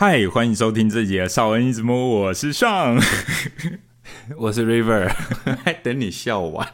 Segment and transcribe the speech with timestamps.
[0.00, 2.98] 嗨，欢迎收听这集的少恩一直摸，我是上，
[4.38, 5.12] 我是 River，
[5.62, 6.66] 还等你笑完，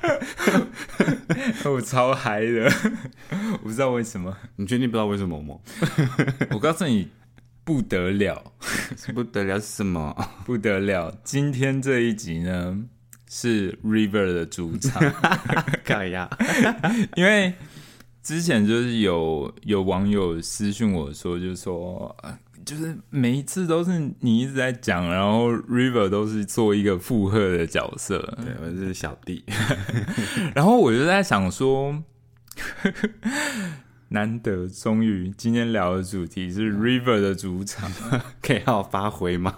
[1.66, 2.70] 我超嗨的，
[3.54, 5.56] 我不知道为什么，你确定不知道为什么吗？
[6.52, 7.08] 我告诉你，
[7.64, 8.52] 不得了，
[9.12, 10.14] 不得了是什么？
[10.44, 11.12] 不得了！
[11.24, 12.78] 今天这一集呢
[13.28, 15.02] 是 River 的主场，
[15.84, 16.30] 可以呀，
[17.16, 17.54] 因为
[18.22, 22.16] 之前就是有有网友私信我说，就是说。
[22.66, 29.44] 就是每一次都是你一直在讲，然后 River 都是做一个附和的角色，对，我是小弟。
[30.52, 32.02] 然后我就在想说，
[34.10, 37.88] 难得终于今天聊的主题是 River 的主场，
[38.42, 39.54] 可以好好发挥吗？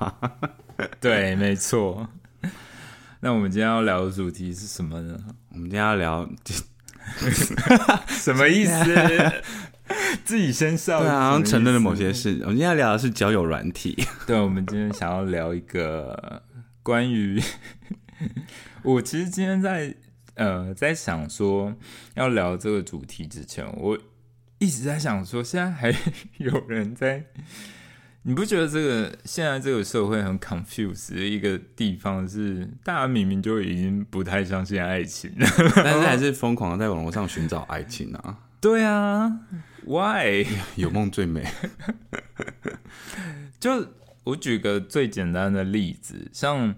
[1.01, 2.11] 对，没错。
[3.21, 5.19] 那我们今天要聊的主题是什么呢？
[5.55, 6.29] 我们今天要聊
[8.09, 8.73] 什么意思？
[10.25, 12.39] 自己先笑，对啊，承认了某些事。
[12.43, 13.97] 我们今天聊的是交友软体。
[14.27, 16.43] 对，我们今天想要聊一个
[16.83, 17.41] 关于
[18.83, 19.95] 我其实今天在
[20.35, 21.75] 呃在想说
[22.15, 23.99] 要聊这个主题之前，我
[24.59, 25.95] 一直在想说，现在还
[26.39, 27.25] 有人在，
[28.23, 35.33] 你不觉得这个现在这个社会很 confused 的一个地方是，大家明明就已经不太相信爱情，
[35.77, 38.39] 但是还是疯狂的在网络上寻找爱情啊？
[38.61, 39.41] 对啊。
[39.89, 40.45] Why
[40.77, 41.43] 有梦最美？
[43.59, 43.89] 就
[44.25, 46.75] 我举个最简单的例子，像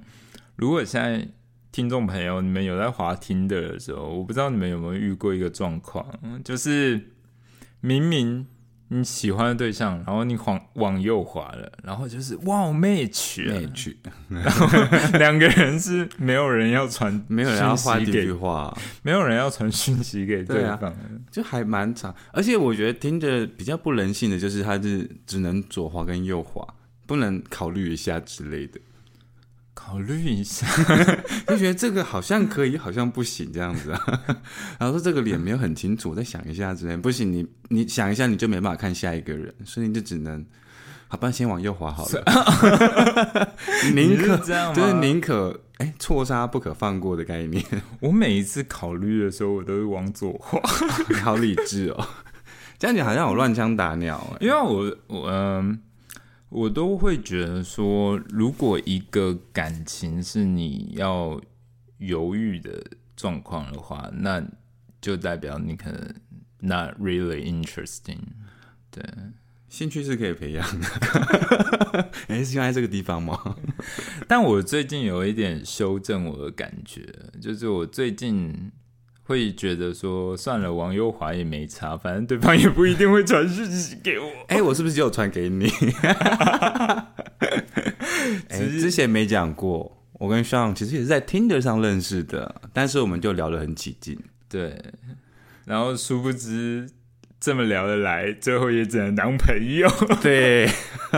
[0.55, 1.29] 如果现在
[1.73, 6.07] 听众朋友你们有在滑听的时候，我不知道你们有没有遇过一个状况，
[6.45, 7.11] 就是
[7.81, 8.47] 明明。
[8.93, 13.95] 你喜欢的对象，然后你往往右滑了，然后就是哇，match，match，
[14.29, 14.67] 然后
[15.17, 20.93] 两个人是没有人要传，没有人要发这句话，没有人要传讯息给对方，
[21.31, 22.13] 就还蛮长。
[22.33, 26.67] 而且我觉得听着比较不人性的，就是他是只能左滑跟右滑，
[27.07, 28.81] 不能考虑一下之类的。
[29.83, 30.67] 考虑一下，
[31.49, 34.01] 就觉得这个好像可以，好像不行这样子啊。
[34.79, 40.45] 然后说这个脸没有很清楚，再想一下之类，不行，你你想一下，你就没办法看下一个人，所以你就只能，
[41.09, 42.23] 好吧，先往右滑好了。
[43.95, 47.65] 宁可这样，就是宁可哎，错杀不可放过的概念。
[48.01, 50.61] 我每一次考虑的时候，我都是往左滑。
[51.09, 52.07] 你好理智哦，
[52.79, 54.37] 这样你好像我乱枪打鸟。
[54.41, 55.81] 因为我我嗯。
[56.51, 61.41] 我都会觉得说，如果一个感情是你要
[61.99, 62.85] 犹豫的
[63.17, 64.45] 状况的话，那
[65.01, 66.15] 就代表你可能
[66.59, 68.19] not really interesting。
[68.91, 69.05] 对，
[69.69, 72.11] 兴趣是可以培养的。
[72.27, 73.57] 哎，是用在这个地方吗？
[74.27, 77.07] 但我最近有一点修正我的感觉，
[77.41, 78.73] 就是我最近。
[79.31, 84.29] 会觉得说算了，王优华也没差，反正对方也不一定会传讯息给我。
[84.49, 85.71] 哎，我是不是只有传给你？
[88.49, 94.19] 哎，之前没讲过，我跟尚其实也是在 Tinder 上认识的，但是我们就聊得很起劲。
[94.49, 94.77] 对，
[95.65, 96.91] 然后殊不知
[97.39, 99.89] 这么聊得来，最后也只能当朋友。
[100.21, 100.69] 对，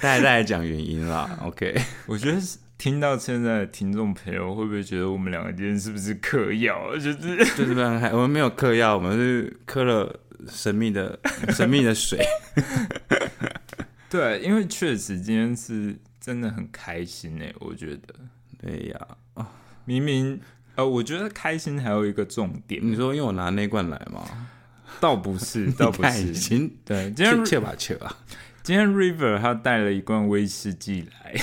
[0.00, 1.40] 大家再讲原因啦。
[1.42, 1.74] OK，
[2.06, 2.58] 我觉得是。
[2.84, 6.94] 听到现在的听众朋友会不会觉得我们两个今天是不是嗑药？
[6.98, 11.18] 就是 就是还我们没有嗑药，我们是嗑了神秘的
[11.48, 12.22] 神秘的水。
[14.10, 18.14] 对，因为确实今天是真的很开心诶，我觉得。
[18.60, 19.00] 对呀，
[19.32, 19.48] 啊，
[19.86, 20.38] 明明
[20.74, 22.86] 呃，我觉得开心还有一个重点。
[22.86, 24.22] 你说因为我拿那罐来吗？
[25.00, 26.34] 倒不是，倒不是。
[26.34, 28.14] 行，对，今天切吧切啊。
[28.64, 31.34] 今天 River 他带了一罐威士忌来，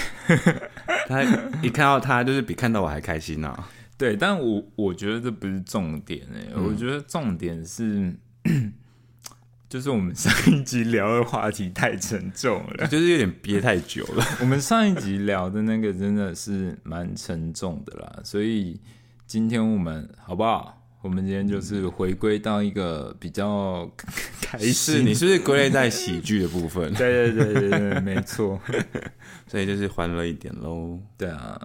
[1.07, 1.21] 他
[1.61, 3.55] 一看到他就是比看到我还开心呐。
[3.95, 8.11] 对，但我我觉得这不是重点哎，我觉得重点是，
[9.69, 14.25] 就是我们上一集聊的话题太沉重了，就是有点憋太久了。
[14.41, 18.81] 我们上一集聊的那个真的是蛮沉重的啦，所以
[19.27, 20.80] 今天我们好不好？
[21.01, 23.89] 我们今天就是回归到一个比较
[24.41, 26.93] 开心，你是不是归类在喜剧的部分？
[26.93, 28.59] 对对对对对，没错，
[29.47, 30.99] 所以就是欢乐一点喽。
[31.17, 31.59] 对啊，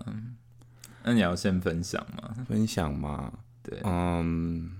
[1.04, 2.34] 那你要先分享吗？
[2.48, 3.30] 分享吗？
[3.62, 4.70] 对，嗯，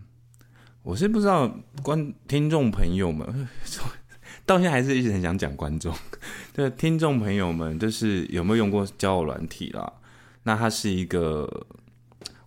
[0.83, 3.49] 我是不知道观听众朋友们，
[4.47, 5.95] 到现在还是一直很想讲观众。
[6.55, 9.93] 对，听众朋友们，就是有没有用过交友软体啦？
[10.45, 11.67] 那它是一个。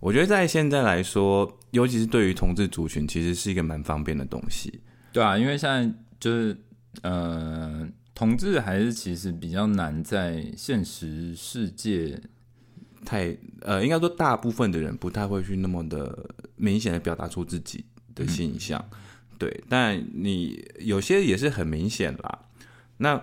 [0.00, 4.80] 我觉得在现在来说，尤其是对于同志族群，其实是一个蛮方便的东西。
[5.12, 6.56] 对啊，因为现在就是
[7.02, 12.20] 呃，同志还是其实比较难在现实世界
[13.04, 17.84] 太呃，应该说大部分的人不太会去那么的明显的表达出自己
[18.14, 18.84] 的形象。
[19.38, 22.38] 对，但你有些也是很明显啦。
[22.98, 23.22] 那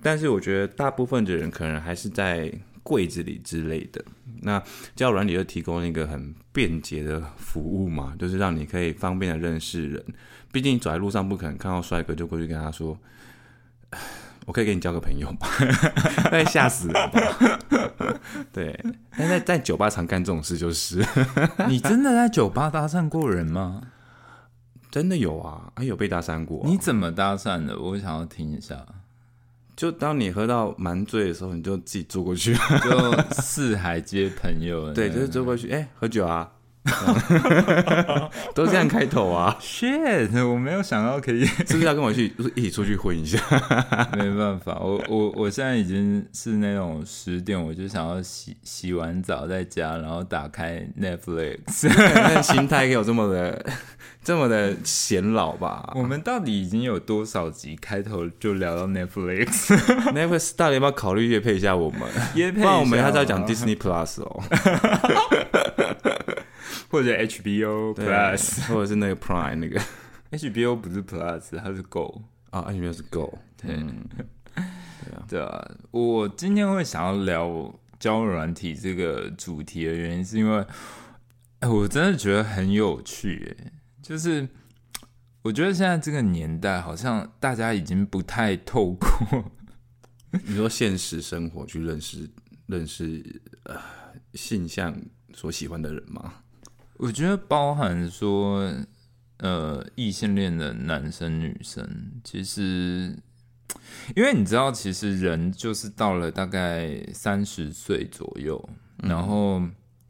[0.00, 2.52] 但是我觉得大部分的人可能还是在
[2.82, 4.04] 柜子里之类的。
[4.42, 4.62] 那
[4.96, 10.04] 交友软体就提供一个很便捷的服务嘛，就是让你可以方便的认识人。
[10.50, 12.98] 毕竟走在路上不可能看到帅哥就过去跟他说
[14.46, 15.38] ：“我可以跟你交个朋友吗？”
[16.30, 17.58] 那吓死人吧？
[18.52, 18.78] 对，
[19.16, 21.02] 但在在酒吧常干这种事，就是
[21.68, 23.82] 你真的在酒吧搭讪过人吗？
[24.90, 27.78] 真的有啊，还有被搭讪过啊、你怎么搭讪的？
[27.80, 28.84] 我想要听一下。
[29.82, 36.48] 就当你喝到蛮醉的时候，你就自己坐过去，就四海皆朋友， 对，就是坐过去，哎、喝酒啊，
[38.54, 43.40] 都这样开头啊，shit，我没有想到可以， 是不是要跟我去一起出去混一下？
[44.16, 51.88] 没办法，我我我现在已经是那种十点，我就想要洗洗完澡在家，然后打开 Netflix。
[51.88, 53.66] 那心态有这么的
[54.22, 62.00] 这么的显老吧我们到底已经有多少集开头就聊到 Netflix？？Netflix 到底要不要考虑乐配一下我们？
[62.54, 64.42] 不然我们还是要讲 Disney Plus 哦，
[66.90, 68.66] 或者 HBO Plus。
[68.68, 69.80] 或者是那个 Prime 那个
[70.30, 72.22] HBO 不是 Plus，它是 Go。
[72.50, 74.04] 啊，HBO 是 Go，对，嗯
[75.28, 80.64] 对啊，我今天会想要聊交友软体这个主题的原因，是因为，
[81.60, 84.48] 哎，我真的觉得很有趣，哎，就是
[85.42, 89.08] 我觉得现在这个年代，好像大家已经不太透过，
[90.44, 92.28] 你说现实生活去认识
[92.66, 93.80] 认识呃
[94.34, 94.94] 性向
[95.32, 96.34] 所喜欢的人吗？
[96.96, 98.70] 我觉得包含说，
[99.38, 103.16] 呃，异性恋的男生女生，其实。
[104.14, 108.68] 因为你知道，其实人就是到了大概三十岁左右，
[108.98, 109.62] 然后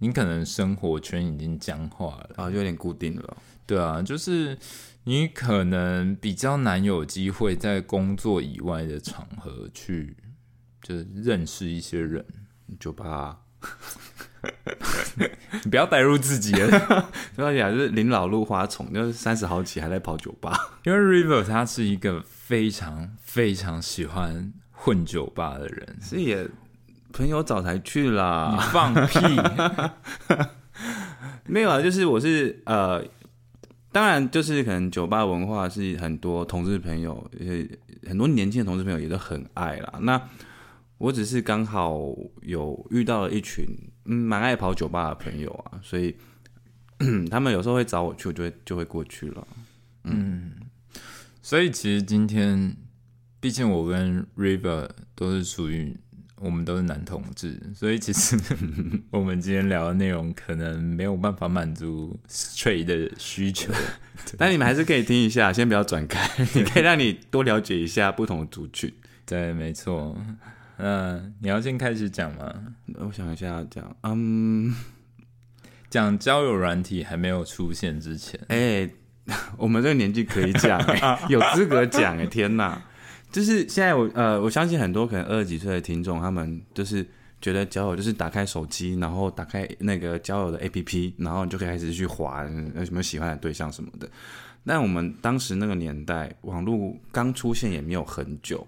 [0.03, 3.37] 你可能生活圈已经僵化了，啊，就有点固定了。
[3.65, 4.59] 对啊，就是
[5.05, 10.17] 你可能比较难有机会在工作以外的场合去，
[10.83, 12.27] 就是认识一些人。
[12.81, 13.39] 酒吧，
[15.63, 20.81] 你不要带入自己了， 对啊，就是林老入花丛，就是三十好几还在跑酒吧。
[20.85, 25.97] 因为 River 他是一个非常非常喜欢混酒吧的人。
[26.01, 26.49] 是也
[27.13, 29.19] 朋友早才去你啦，放屁！
[31.47, 33.05] 没有啊，就是我是呃，
[33.93, 39.99] 当然就是可能酒吧文化是很多同志朋友，呃，很多年轻的同志朋友也都很爱啦。
[40.01, 40.21] 那
[40.99, 41.99] 我只是刚好
[42.43, 43.67] 有遇到了一群
[44.07, 46.17] 嗯蛮爱跑酒吧的朋友啊，所以
[47.31, 49.47] 他们有时候会找我去，我就会就会过去了。
[50.05, 50.53] 嗯
[51.43, 52.77] 所以其实今天，
[53.41, 55.97] 毕竟我跟 River 都是属于
[56.43, 58.37] 我们都是男同志， 所以其实
[59.11, 63.73] 我们今天聊的内容可能没有办法满足 straight 的需求。
[64.37, 68.93] 但你们还是可以听一下，先不要转开，你可以让你多了解一下不同的族群。
[69.25, 70.17] 对，没错。
[70.79, 72.53] 嗯，你要先开始讲吗？
[72.99, 74.75] 我想一下，讲，嗯，
[75.89, 78.89] 讲交友软体还没有出现之前，哎、
[79.57, 82.83] 我们这个年纪可以讲、哎有资格讲哎、天哪！
[83.33, 87.05] 就是现在我呃，我相信很多可能二十几岁的听众，他们就是
[87.41, 92.45] 觉得交友就是打开手机，然后打开那个交友的 APP，然后你就可以开始去滑
[92.77, 94.09] 有什么喜欢的对象什么的。
[94.65, 98.65] 但我们当时那个年代，网络刚出现也没有很久，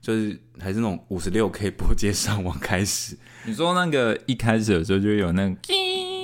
[0.00, 5.56] 就是还是那种五十六 K 拨接上网开始，你说那个一开始的时候就有那个，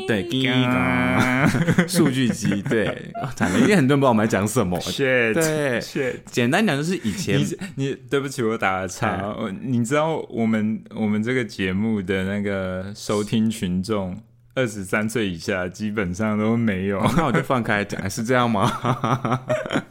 [0.07, 2.87] 对，叮一个数据机，对，
[3.21, 4.79] 啊 惨了，因为很多人不知道我们在讲什么。
[4.81, 6.17] shit 对 shit。
[6.27, 9.35] 简单讲就是以前你你对不起，我打个岔。
[9.39, 14.17] 我你知道我们我们这个节目的那个收听群众，
[14.55, 16.99] 二十三岁以下基本上都没有。
[17.01, 18.71] 哦那我就放开讲，是这样吗？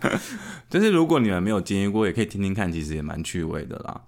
[0.70, 4.02] 就是如果你们没有经历过，也可以听听看，其实也蛮趣味的啦。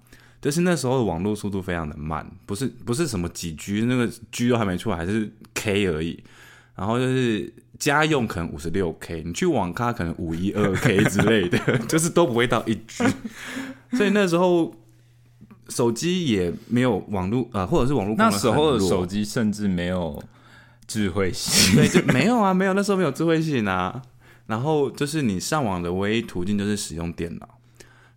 [0.45, 6.23] 就是那时候的网络速度非常的慢，不是不是什么几 G，那个 G 都还没出来，还是 K 而已。
[6.75, 13.03] 然后就是家用可能五十六 K，你去网咖可能五一二 K 之类的，就是都不会到一 G。
[13.93, 14.71] 所以那时候
[15.69, 20.23] 手机也没有网络啊、呃或者是网络那时候的手机甚至没有
[20.85, 23.99] 智慧型， 对，就没有啊，没有，那时候没有智慧型啊。
[24.45, 27.49] 然后就是你上网的唯一途径就是使用电脑，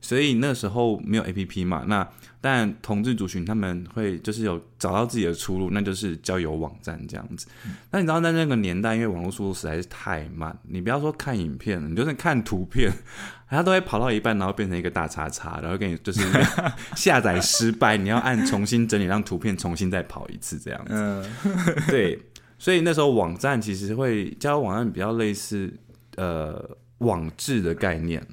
[0.00, 1.85] 所以那时候没有 A P P 嘛。
[1.87, 2.09] 那
[2.40, 7.49] 但同志族群他们会就是有找到自己的出路，那就是交友网站这样子。
[7.90, 12.93] 那你知道在那个年代，因为网络速度实在是太慢，你不要说看影片，你就是看图片，
[13.50, 16.21] 它都会跑到一半，然后变成一个大叉叉，然后给你就是
[16.95, 20.93] 下载失败，你要按重新整理，让图片重新再跑一次这样子。
[20.93, 21.25] 嗯，
[21.90, 22.17] 对，
[22.57, 25.73] 所以那时候网站其实会交友网站比较类似
[26.14, 28.25] 呃网志的概念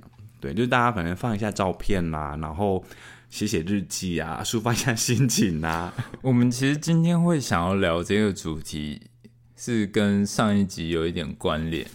[0.46, 2.84] 对对，就是大家可能放一下照片啦，然后
[3.30, 5.94] 写写日记啊，抒发一下心情啊。
[6.22, 9.02] 我们其实今天会想要聊这个主题，
[9.56, 11.86] 是跟上一集有一点关联，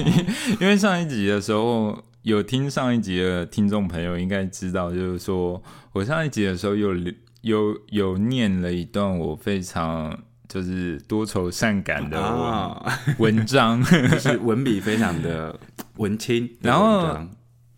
[0.60, 6.94] 因为上一集的时候有听上一集的听众朋友应该知道，就是说我上一集的时候有
[7.42, 10.18] 有有念了一段我非常
[10.48, 12.18] 就是多愁善感的
[13.18, 15.58] 文 文章，就是文笔非常的
[15.96, 16.50] 文青。
[16.60, 17.18] 然后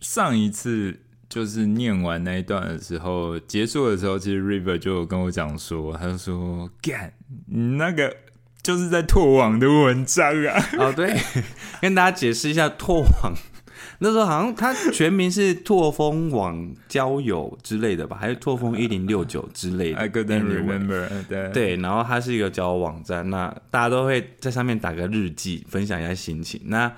[0.00, 7.12] 上一次就是念完那一段的时候，结束的时候，其实 River 就有跟我讲说，他就说干，
[7.46, 8.14] 你那个
[8.62, 10.64] 就是在拓网的文章啊。
[10.78, 11.16] 哦，对，
[11.82, 13.34] 跟大家解释一下拓网。
[13.98, 19.98] 那时候好像它全名是拓风网交友之类的吧，还是拓风一零六九之类的。
[19.98, 21.08] I couldn't remember。
[21.26, 26.60] 对对，然后它是一个交友网站，那大家都会在上面打个日记，分享一下心情。
[26.66, 26.92] 那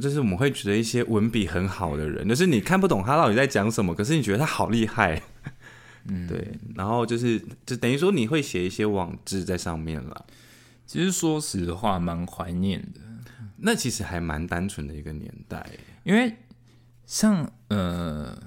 [0.00, 5.22] 就是我们会觉得一些文笔很好的人，就是你看不懂他到底在讲什么，可是你觉得他好厉害。
[6.06, 6.52] 嗯，对。
[6.74, 10.26] 然后就是就等于说你会写一些网志在上面了。
[10.86, 13.00] 其实说实话，蛮怀念的。
[13.58, 15.66] 那其实还蛮单纯的一个年代，
[16.04, 16.36] 因为
[17.04, 18.40] 像呃，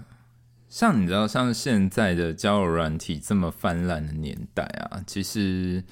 [0.69, 5.83] 像你知道，像现在的交友软体这么泛滥的年代啊，其实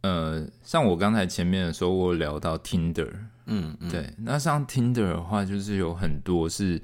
[0.00, 3.12] 呃，像我刚才前面的时候，我聊到 Tinder，
[3.46, 6.80] 嗯，对，那像 Tinder 的话，就是有很多是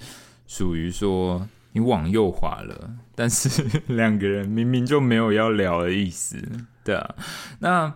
[0.46, 3.62] 属于说你往右滑了，但是
[3.94, 6.36] 两个人明明就没有要聊的意思，
[6.84, 7.14] 对啊，
[7.60, 7.94] 那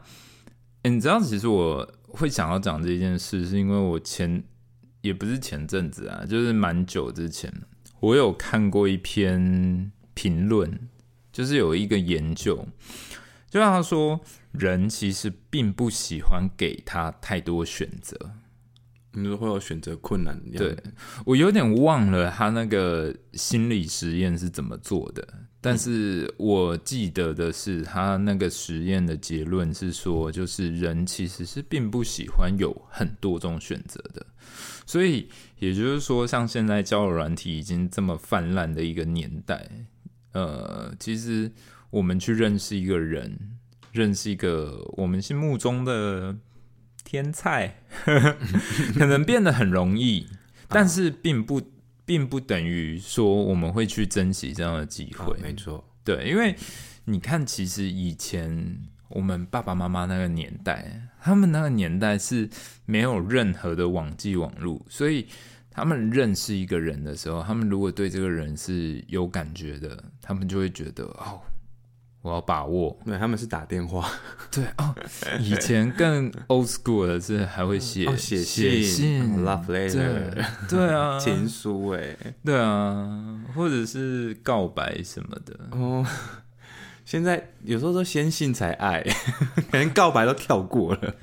[0.85, 1.89] 你知道，其实我。
[2.15, 4.45] 会想要讲这件事，是因为我前
[5.01, 7.51] 也不是前阵子啊，就是蛮久之前，
[8.01, 10.91] 我有看过一篇评论，
[11.33, 12.69] 就是有一个研究，
[13.49, 18.33] 就让他说，人其实并不喜欢给他太多选择，
[19.13, 20.41] 你说会有选择困难？
[20.57, 20.77] 对
[21.25, 25.27] 我有点忘了他那个心理实验是怎么做的。
[25.65, 34.27] 但是我记得的是，他那个实验的结论是说，就是人其实是并不喜欢有很多种选择的。
[34.85, 35.29] 所以
[35.61, 39.71] 也就是说，像现在交友软体已经这么泛滥的一个年代，
[40.33, 41.49] 呃，其实
[41.91, 43.39] 我们去认识一个人，
[43.93, 46.37] 认识一个我们心目中的
[47.13, 47.77] 天才，
[48.99, 50.27] 可能变得很容易，
[50.69, 51.63] 但是并不。
[52.05, 56.55] 并不等于说我们会去珍惜这样的机会，没错，对，因为
[57.05, 58.77] 你看，其实以前
[59.09, 62.51] 我们爸爸妈妈那个年代，他们那个年代是
[62.87, 65.29] 没有任何的网际网络，所以
[65.71, 71.41] 他们认识一个人的时候，他们如果对这个人是有感觉的，他们就会觉得哦。
[72.23, 74.09] 我要把握，对，他们是打电话，
[74.49, 74.95] 对哦，
[75.41, 78.41] 以前更 old school 的是还会写写
[78.81, 86.07] 信，love letter，对啊，情书哎，对啊，或者是告白什么的哦。
[87.05, 89.05] 现在有时候都先信才爱，
[89.73, 91.17] 连告白都跳过了。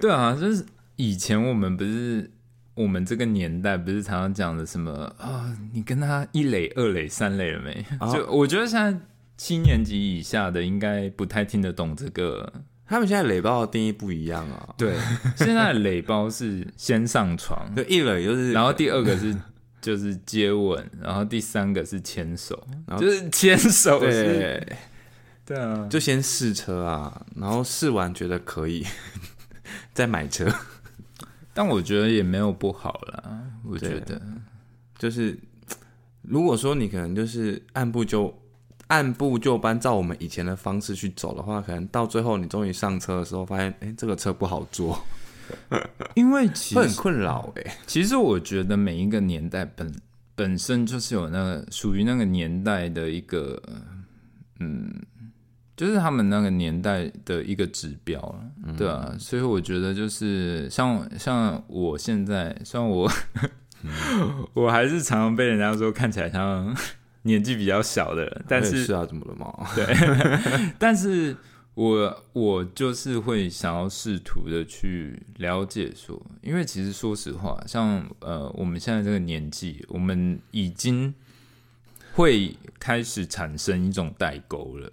[0.00, 0.66] 对啊，就是
[0.96, 2.28] 以前我们不是
[2.74, 5.56] 我们这个年代不是常常讲的什么啊？
[5.72, 7.86] 你跟他一垒、二垒、三垒了没？
[8.12, 9.00] 就我觉得现在。
[9.42, 12.52] 七年级以下的应该不太听得懂这个，
[12.86, 14.74] 他们现在垒包的定义不一样啊。
[14.76, 14.94] 对，
[15.34, 19.34] 现在垒包是先上床， 就，一垒就是，然后第二个是
[19.80, 24.76] 就是接吻，然后第三个是牵手，然后就是牵手，对，
[25.46, 28.84] 对啊，就先试车啊，然后试完觉得可以，
[29.94, 30.46] 再买车。
[31.54, 34.20] 但我觉得也没有不好啦，我觉得
[34.98, 35.38] 就是
[36.20, 38.38] 如果说你可能就是按部就。
[38.90, 45.00] 按部就班，照我们以前的方式去走的话，可能到最后你终于上车的时候，发现，哎，这个车不好坐，
[46.14, 47.52] 因为其实很困扰。
[47.54, 49.94] 哎，其实我觉得每一个年代本
[50.34, 53.62] 本身就是有那个属于那个年代的一个，
[54.58, 54.92] 嗯，
[55.76, 63.08] 就是他们那个年代的一个指标了，对啊，所以我觉得就是像像我现在，虽然我
[64.52, 66.76] 我还是常常被人家说看起来像。
[67.22, 69.68] 年纪比较小的，但是是啊，怎么了嘛？
[69.74, 69.84] 对，
[70.78, 71.36] 但是
[71.74, 81.14] 我我就是会想要试图的去了解说，因为其实说实话，像呃我们现在这个年纪，我们已经
[82.14, 84.90] 会开始产生一种代沟了。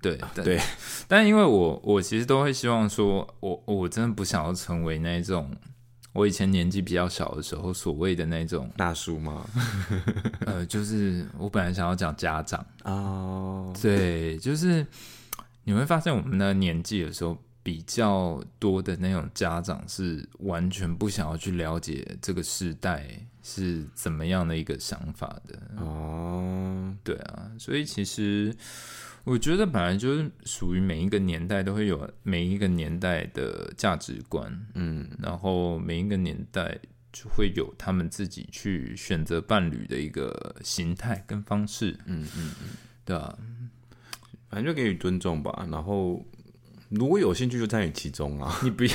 [0.00, 0.60] 对对，
[1.08, 5.50] 但因为我我其实都会希望说，我我真的不想要成为那种。
[6.16, 9.46] 我以前年纪比较小的时候，所谓的那种大叔吗？
[10.46, 14.86] 呃，就是我本来想要讲家长哦，对，就是
[15.64, 23.06] 你会发现我们那年纪的时候，比较多的那种家长是完全不想要去了解这个时代
[23.42, 25.60] 是怎么样的一个想法的。
[25.76, 28.56] 哦，对啊，所以其实
[29.26, 36.78] 我觉得本来就是属于每一个年代都会有每一个年代的价值观，嗯，然后每一个年代
[37.12, 42.68] 就会有他们自己去选择伴侣的一个形态跟方式，嗯嗯嗯，
[43.04, 43.36] 对啊，
[44.48, 45.66] 反正就给予尊重吧。
[45.72, 46.24] 然后
[46.90, 48.56] 如果有兴趣就参与其中啊。
[48.62, 48.90] 你不要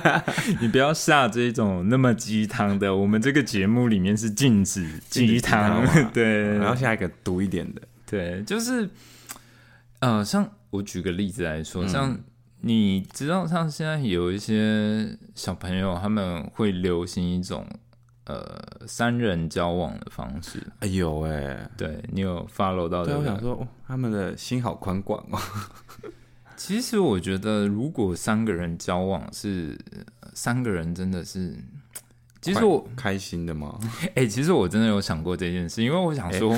[0.62, 8.88] 你不要下这种那么鸡汤的，我们这个节目里面是禁止鸡汤 对，然后下一个毒一点的，对，就是，
[10.00, 12.18] 呃，像我举个例子来说，像
[12.60, 17.66] 你知道，像现在有一些小朋友，他们会流行一种
[18.24, 25.38] 呃三人交往的方式，哎呦哎，对你有 follow 到对，我想说，哦他们的心好宽广哦。
[26.56, 29.78] 其实我觉得，如果三个人交往是
[30.20, 31.56] 呃三个人，真的是。
[32.46, 33.78] 其实我开心的吗？
[34.14, 36.56] 哎、其实我真的有想过这件事，因为我想说，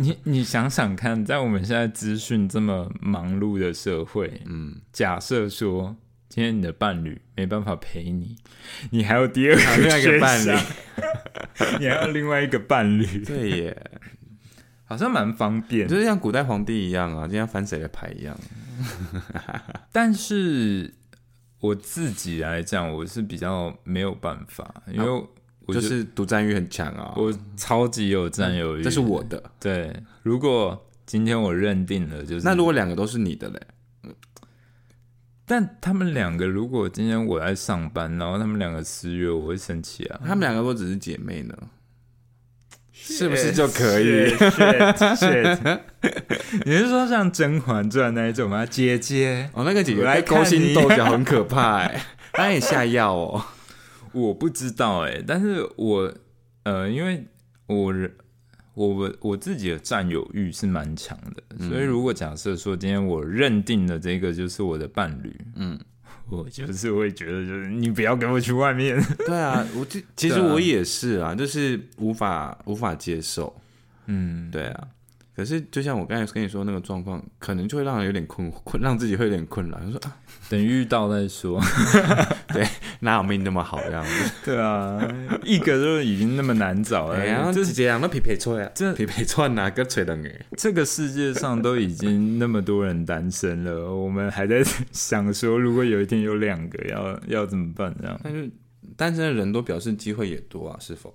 [0.00, 5.94] 你你想想看，在我们现在资讯这么忙碌的社会，嗯，假设说
[6.28, 8.36] 今天你的伴侣没办法陪你，
[8.90, 10.50] 你还有第二个另外一个伴侣，
[11.78, 13.90] 你还有另外一个伴侣， 对耶，
[14.84, 15.86] 好像蛮方便。
[15.86, 18.36] 就是像古代皇帝一样啊，今天翻谁的牌一样。
[19.90, 20.92] 但是
[21.60, 25.08] 我自己来讲，我是比较没有办法，因为
[25.66, 27.14] 我就就是独占欲很强啊。
[27.16, 29.42] 我超级有占有欲，这是我的。
[29.58, 29.94] 对。
[30.22, 33.60] 如果今天我认定了，就是那如果两个都是你的嘞？
[35.48, 40.20] 但他们两个如果今天我在上班，然后他们两个私约，我会生气啊。
[40.24, 41.56] 他们两个都只是姐妹呢，
[42.98, 44.30] 是不是就可以？
[46.64, 48.64] 你是说像《甄嬛传》那一种吗？
[48.66, 53.44] 姐姐，哦，那个姐姐我来勾心看你斗角很可怕哎， 她也下药哦。
[54.12, 56.12] 我不知道哎、但是我
[56.64, 57.24] 呃，因为
[57.66, 58.10] 我人
[58.74, 65.78] 我我自己的占有欲是蛮强的，所以如果假设说今天我认定了这个就是我的伴侣，嗯，
[66.28, 73.54] 我就是会觉得就是你不要跟我去外面， 对啊，我其 其实我也是啊，就是无法无法接受。
[74.06, 74.88] 嗯，对啊，
[75.36, 79.78] 可是就像我刚才跟你说那个状况，可能就会让人有点困困，让自己会有点困扰。
[79.90, 80.16] 说啊，
[80.48, 81.60] 等遇到再说。
[82.48, 82.66] 对
[83.00, 84.32] 哪有命那么好这样子？
[84.42, 84.98] 对啊，
[85.44, 90.46] 一个都已经那么难找了，哎呀，这样那匹配错呀，这匹配错哪个吹的哎？
[90.56, 97.94] 这个世界上都已经那么多人单身了，我们还在想说，如果有一天有两个，要要怎么办？
[98.00, 98.50] 这样但是
[98.96, 101.14] 单身的人都表示机会也多啊，是否？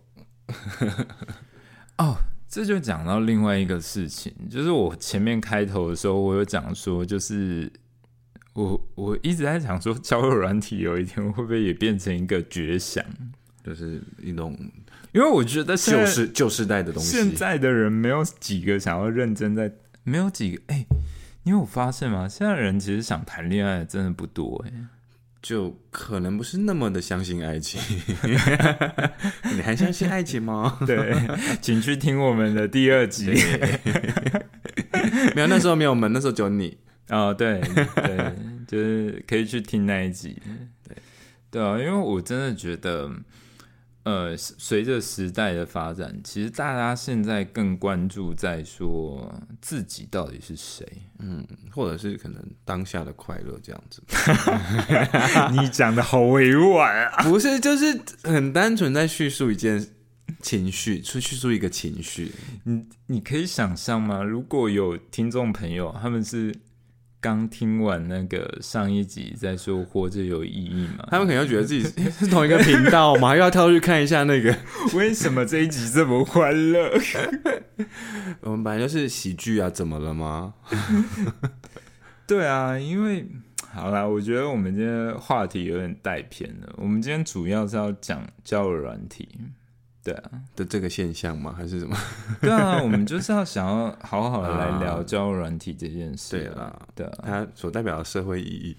[1.97, 2.15] 哦，
[2.51, 7.71] 这就讲到另外一个事情，就是我前面开头的时候，我有讲说，就是
[8.51, 13.01] 我我一直在想说，交友软体有一天会不会也变成一个绝响？
[13.63, 14.57] 就是一种
[15.13, 17.15] 因为我觉得现旧在世旧时代的东西。
[17.15, 19.71] 现在的人没有几个想要认真在，
[20.03, 20.85] 没有几个哎、
[21.43, 22.27] 你有发现吗？
[22.27, 24.73] 现在人其实想谈恋爱的真的不多哎、
[25.41, 27.81] 就可能不是那么的相信爱情。
[29.55, 30.77] 你还相信爱情吗？
[30.85, 31.15] 对，
[31.61, 33.33] 请去听我们的第二集。
[35.35, 36.77] 没有，那时候没有我们，那时候只有你。
[37.09, 37.59] 哦，对
[37.95, 38.33] 对，
[38.67, 40.39] 就是可以去听那一集。
[40.87, 40.95] 对
[41.49, 43.11] 对啊，因为我真的觉得，
[44.03, 50.85] 呃，随着时代的发展，其实大家现在更关注在说自己到底是谁。
[51.19, 54.01] 嗯，或者是可能当下的快乐这样子。
[55.53, 57.23] 你讲的好委婉啊！
[57.23, 59.87] 不是，就是很单纯在叙述一件
[60.41, 62.31] 情绪，去叙述一个情绪。
[62.63, 64.23] 你你可以想象吗？
[64.23, 66.55] 如果有听众朋友，他们是
[67.21, 71.07] 刚听完那个上一集在说活着有意义吗？
[71.11, 74.53] 他们可能会觉得自己 是同一个频道嘛，又要跳去看一下那个。
[74.97, 76.91] 为什么这一集这么欢乐？
[78.41, 80.55] 我们本来就是喜剧啊，怎么了吗？
[82.25, 83.27] 对啊，因为
[83.71, 86.73] 好啦，我觉得我们今天话题有点带偏了。
[86.77, 89.29] 我们今天主要是要讲交友软体，
[90.03, 91.53] 对啊，的这个现象吗？
[91.55, 91.95] 还是什么？
[92.41, 97.19] 对啊，我们就是要想要好好的来聊啊交友软体这件事、对啦，对啊。
[97.23, 98.77] 它所代表的社会意义。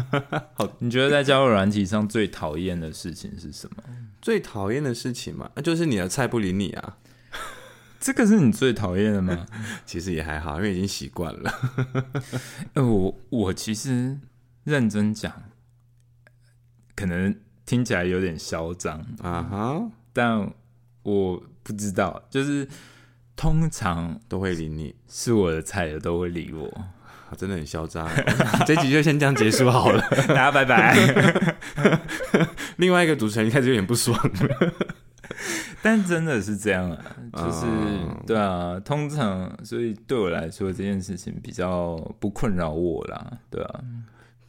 [0.54, 3.82] 好你觉得在交友软体上最讨厌的事情是什么？
[4.20, 6.98] 最讨厌的事情嘛，那就是你的菜不理你啊。
[8.00, 9.46] 这个是你最讨厌的吗？
[9.86, 11.52] 其实也还好，因为已经习惯了。
[12.74, 14.18] 呃，我我其实
[14.64, 15.32] 认真讲，
[16.94, 17.34] 可能
[17.66, 20.52] 听起来有点嚣张，啊哈，但
[21.02, 22.68] 我不知道，就是
[23.36, 24.94] 通常都会理你。
[25.08, 26.70] 是我的菜的都会理我。
[27.36, 28.08] 真的很嚣张。
[28.66, 30.96] 这集就先这样结束好了， 大家拜拜。
[32.76, 34.18] 另外一个主持人开始有点不爽。
[35.82, 37.04] 但真的是这样啊，
[37.36, 43.80] 就是、嗯对啊，通常所以对我来说这件事情比较不困扰我啦，对啊。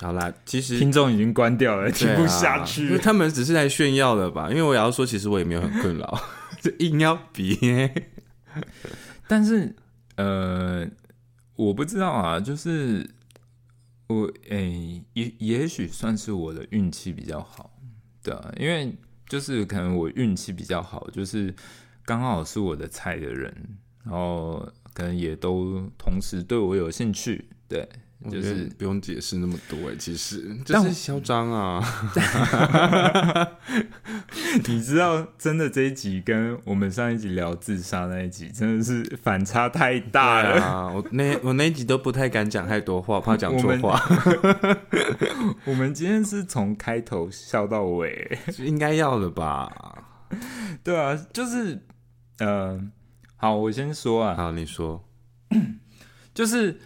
[0.02, 2.98] 好啦，其实听众已经关掉了，听不下去。
[3.00, 4.50] 他们只是在炫耀的吧？
[4.50, 6.22] 因为我要说，其实我也没有很困扰，
[6.62, 7.90] 这硬要比呢。
[9.28, 9.76] 但是
[10.16, 10.88] 呃，
[11.56, 13.10] 我不知道啊，就是
[14.08, 17.80] 我诶、也也许算是我的运气比较好，
[18.24, 18.96] 对啊，因为
[19.28, 21.54] 就是可能我运气比较好，就是
[22.06, 23.54] 刚好是我的菜的人，
[24.04, 27.88] 然后可能也都同时对我有兴趣，对，
[28.30, 31.82] 就是不用解释那么多哎，其实就是嚣张啊。
[34.68, 40.62] 你知道，真的这一集跟我们上一集聊自杀那一集真的是反差太大了。
[40.62, 43.98] 啊，我那我那一集都不太敢讲太多话，怕讲错话，
[45.66, 50.04] 我们今天是从开头笑到尾， 应该要的吧？
[50.84, 51.82] 对啊，就是，
[52.40, 52.80] 呃，
[53.38, 55.08] 好，我先说啊，好，你说，
[56.34, 56.80] 就是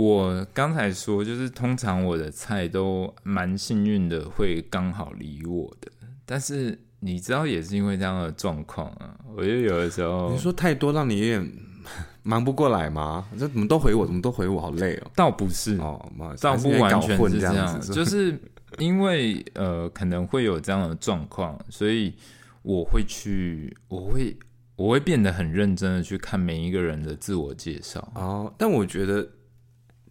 [0.00, 5.92] 我刚才说，就是通常我的菜都蛮幸运的，会刚好理我的，
[6.24, 11.52] 但是你知道，也是因为这样的状况啊，我就有的时候你说太多让你有点
[12.22, 13.26] 忙不过来吗？
[13.38, 15.10] 这怎么都回我，怎么都回我，好累哦。
[15.14, 16.00] 倒不是，哦，
[16.40, 18.38] 倒不完全是这样，就是
[18.78, 22.14] 因为呃可能会有这样的状况，所以
[22.62, 24.34] 我会去，我会
[24.76, 28.10] 我会变得很认真的去看每一个人的自我介绍。
[28.14, 29.28] 哦，但我觉得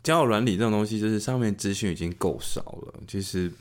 [0.04, 2.94] 交友软体这种东西，就是上面资讯已经够少了。
[3.08, 3.52] 其实，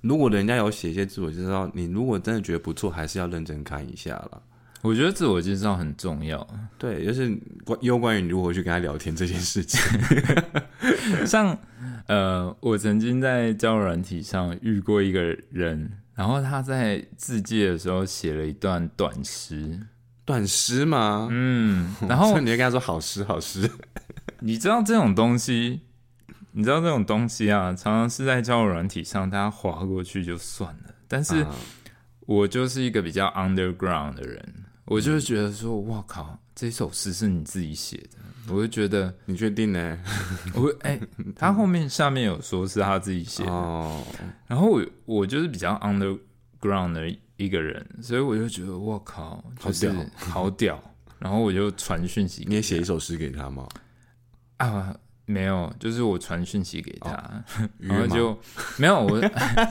[0.00, 4.40] 如果人家有写一些自我介绍，你如果真的觉得不错，还是要认真看一下啦。
[4.80, 6.44] 我觉得自我介绍很重要，
[6.76, 7.30] 对，就是
[7.64, 9.80] 关有关于你如何去跟他聊天这件事情。
[11.24, 11.56] 像
[12.08, 19.78] 呃，我曾经在交友软体上遇过一个人，然后他在自介的时候写了一段短诗，
[20.24, 21.28] 短诗吗？
[21.30, 23.70] 嗯，然后 你就跟他说好诗好诗。
[24.42, 25.80] 你知道这种东西，
[26.50, 30.94] 你知道这种东西啊，常常是在交友软体上，大家划过去就算了。
[31.06, 31.54] 但是啊
[32.26, 38.18] 我就是一个比较 underground 的人，我就会觉得说，哇靠，这首诗是你自己写的，
[38.52, 39.98] 我就觉得，你确定呢？
[40.54, 40.98] 我哎、
[41.36, 44.02] 他后面下面有说是他自己写的，哦，
[44.46, 50.82] 然后我我就是比较 underground 的一个人，所以我就觉得，我靠，就是好屌好屌。
[51.18, 53.68] 然后我就传讯息你也写一首诗给他吗？
[54.68, 54.94] 啊？
[55.24, 57.16] 没有，就是我传讯息给他，
[57.78, 58.36] 然后就
[58.76, 59.20] 没有我，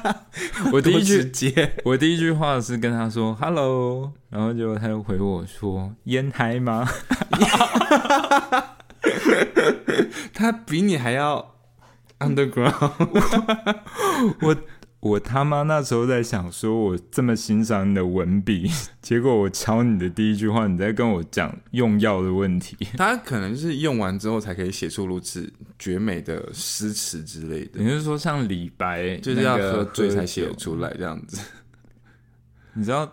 [0.71, 6.88] 我第一句接，我第一句话是跟他说 “hello”，然后结果他就回我说“烟嗨吗
[10.34, 11.54] 他比你还要
[12.19, 12.91] underground。？”
[14.41, 14.56] 我
[15.20, 18.70] 他妈那时候在想，说我这么欣赏你的文笔，
[19.02, 31.42] 结果我敲你的第一句话，你在跟我讲用药的问题， 他可能是用完之后才可以写出如此绝美的诗词之类的，你是说像李白，就是要喝醉才写得出来这样子。
[32.74, 33.12] 你知道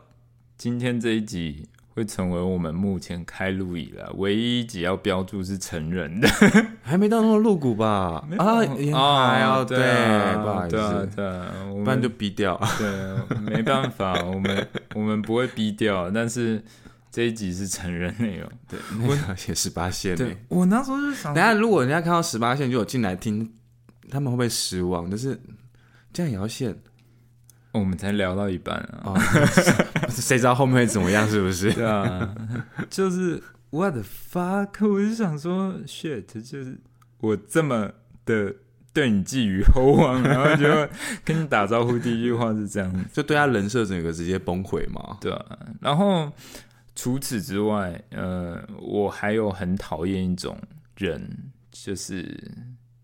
[0.56, 1.66] 今天这一集
[1.98, 6.28] 会成为我们目前开录以来唯一一集要标注是成人的
[6.80, 8.24] 还没到那么露骨吧？
[8.38, 12.56] 啊，也还要对啊不好意思，对啊，我们不然就逼掉。
[12.78, 16.62] 对，没办法，我们 我们不会逼掉，但是
[17.10, 18.48] 这一集是成人内容。
[18.68, 20.16] 对，那个也十八线
[20.48, 23.52] 我那时候就想等下如果人家看到十八线就有进来听，
[24.08, 25.10] 他们会不会失望？
[25.10, 25.38] 就是
[26.12, 26.74] 这样也要限
[27.72, 29.18] 我们才聊到一半啊，哦，
[30.08, 31.28] 谁知道后面会怎么样？
[31.28, 31.72] 是不是？
[31.74, 32.34] 对啊，
[32.88, 36.78] 就是 what the fuck，我就想说 shit，就是
[37.20, 37.90] 我这么
[38.24, 38.54] 的
[38.92, 40.66] 对你寄予厚望，然后就
[41.24, 43.04] 跟你打招呼，第一句话是这样。
[43.12, 45.18] 就对他人设整个直接崩溃嘛？
[45.20, 46.32] 对啊，然后
[46.96, 50.58] 除此之外，呃，我还有很讨厌一种
[50.96, 52.26] 人，就是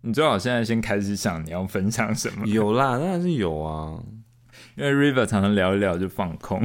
[0.01, 4.03] 你最好现在先开始想你要分享什么，有啦，当然是有啊。
[4.77, 6.63] 因为 River 常常聊一聊就放空。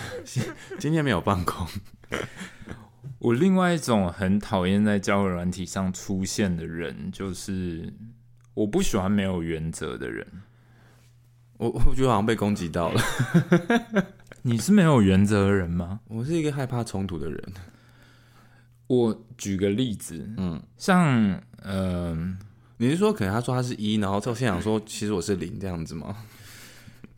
[0.78, 1.66] 今天没有放空，
[3.18, 7.92] 我另外一种很讨厌在交友软体上出现的人，就是
[8.54, 10.26] 我不喜欢没有原则的人。
[11.56, 13.00] 我我觉得好像被攻击到了。
[14.42, 16.00] 你是没有原则的人吗？
[16.08, 17.42] 我是一个害怕冲突的人。
[18.86, 22.14] 我举个例子，嗯，像呃，
[22.76, 26.16] 你是说可能他说他是一，然后在现场说其实我是零这样子吗？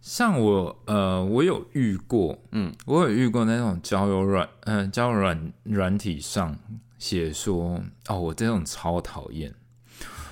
[0.06, 6.56] 像我呃，我有遇过，嗯，我有遇过那种交友软，呃，交友软软体上
[6.96, 9.52] 写说，哦，我这种超讨厌。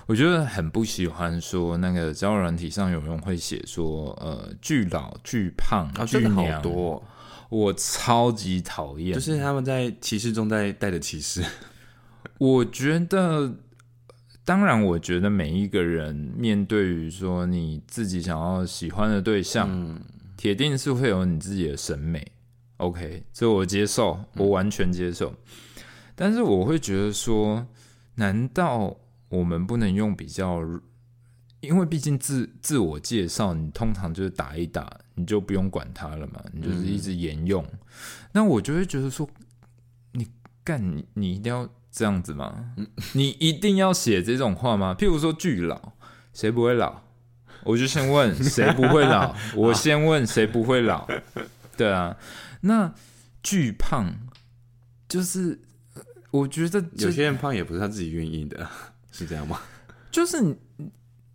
[0.07, 7.03] 我觉得很不喜欢说那个交友软体上有人会写说呃巨老巨胖啊，巨真的好，多哦、
[7.49, 9.13] 我超级讨厌。
[9.13, 11.45] 就是他们在歧视中在带着歧视。
[12.39, 13.53] 我觉得，
[14.45, 20.01] 当然，我觉得每一个人面对于说你自己想要喜欢的对象，嗯，
[20.37, 22.31] 铁定是会有你自己的审美。
[22.77, 25.35] OK，这我接受，我完全接受。
[26.15, 27.67] 但是我会觉得说，
[28.17, 28.95] 难道
[29.29, 30.61] 我们不能用比较？
[31.61, 37.65] 因为毕竟自自我介绍，你通常就是打一打，你就不用管它了嘛，你就是一直沿用。
[38.33, 39.27] 那我就会觉得说，
[40.13, 40.27] 你
[40.63, 42.75] 干你你一定要这样子吗？
[43.13, 44.97] 你一定要写这种话吗？
[44.99, 45.93] 譬如说巨老，
[46.33, 47.03] 谁不会老？
[47.63, 51.09] 我就先问 谁不会老，我先问谁不会老。
[51.77, 52.17] 对啊，
[52.63, 52.93] 那
[53.45, 54.13] 巨胖
[55.09, 55.61] 就是，
[56.33, 58.69] 我觉得有些人胖也不是他自己愿意的，
[59.13, 59.61] 是这样吗？
[60.11, 60.57] 就是你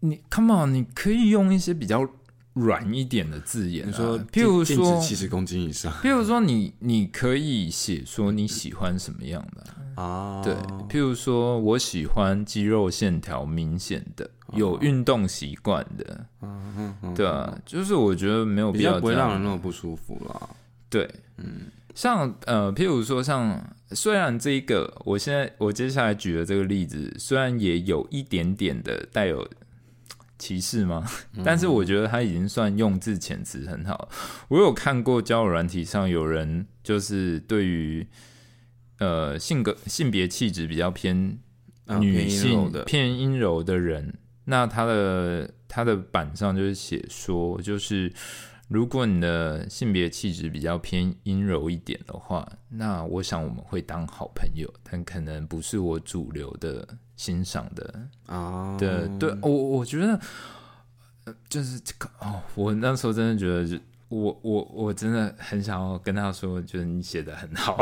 [0.02, 2.06] 你 come on，你可以用一些比较
[2.54, 10.42] 软一点的字眼、啊，你说，譬如说止七十公斤以上譬如说你你可以写说你喜欢什么样的啊、啊？
[10.44, 10.54] 对，
[10.88, 20.50] 譬如说我喜欢肌肉线条明显的，有运动习惯的，嗯嗯嗯，对啊，就是我觉得没有必要不会让人那么不舒服啦。
[20.90, 29.48] 对，嗯，像呃，譬如说像，虽然这一个我现在我接下来举的这个例子，虽然也有一点点的带有
[30.40, 31.06] 歧视吗？
[31.44, 34.10] 但是我觉得他已经算用字遣词很好。
[34.48, 38.08] 我有看过交友软体上有人就是对于
[39.00, 41.38] 呃性格性别气质比较偏
[42.00, 44.14] 女性的偏阴柔的人，
[44.46, 48.14] 那他的他的板上就是写说，就是
[48.68, 59.08] 如果你的性别气质比较偏阴柔一点的话，那我想我们会当好朋友，但可能不是我主流的欣赏的啊，对。
[59.18, 60.20] 对我我觉得，
[61.26, 63.76] 呃就是这个哦，我那时候真的觉得就。
[64.10, 67.78] 我我我真的很想要跟他说，就是你写的很好，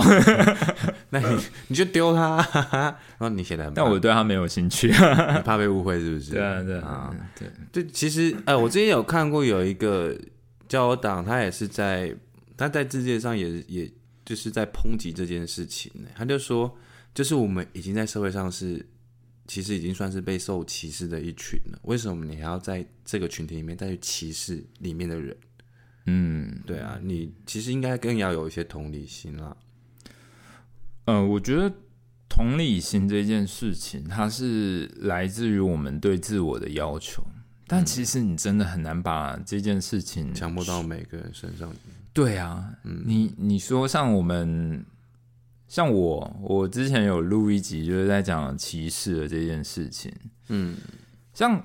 [1.09, 2.35] 那你你就丢他，
[2.71, 4.87] 然后你写的很，但我对他没有兴趣。
[4.91, 6.31] 你怕被误会是不是？
[6.31, 10.17] 对啊，对啊啊，对，对，其实呃，我之前有看过有一个
[10.67, 12.13] 交友党，他也是在
[12.57, 13.89] 他在字界上也也
[14.25, 16.09] 就是在抨击这件事情呢。
[16.13, 16.77] 他就说，
[17.15, 18.85] 就是我们已经在社会上是
[19.47, 25.33] 其实已经算是被受歧视的一群了，为什么你还要在这个群体里面再去歧视里面的人？
[26.07, 29.55] 嗯，对啊，你其实应该更要有一些同理心啦。
[31.05, 31.71] 呃，我觉得
[32.29, 37.23] 同理心这件事情，它是来自于我们对自我的要求，
[37.67, 41.73] 但其实你真的很难把这件事情强迫到每个人身上。
[42.13, 44.85] 对啊，你你说像我们，
[45.67, 50.11] 像我，我之前有录一集，就是在讲歧视的这件事情。
[50.47, 50.77] 嗯，
[51.33, 51.63] 像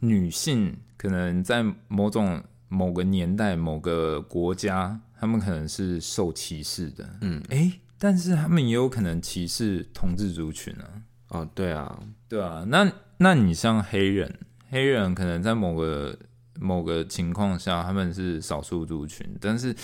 [0.00, 7.18] 女性可能在某种某个年代、某个国家，他们可能是受歧视的。
[7.20, 11.02] 嗯，诶，但是他们也有可能歧视同志族群啊。
[11.28, 14.38] 哦，对啊，对啊，那那你像黑人，
[14.70, 16.18] 黑人可能在某个
[16.58, 19.74] 某个情况下他们是少数族群，但是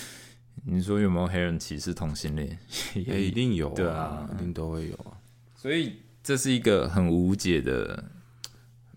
[0.64, 2.58] 你说有没有黑人歧视同性恋？
[2.94, 5.12] 也一定有、啊， 对啊一定都会有啊。
[5.54, 8.04] 所以这是一个很无解的，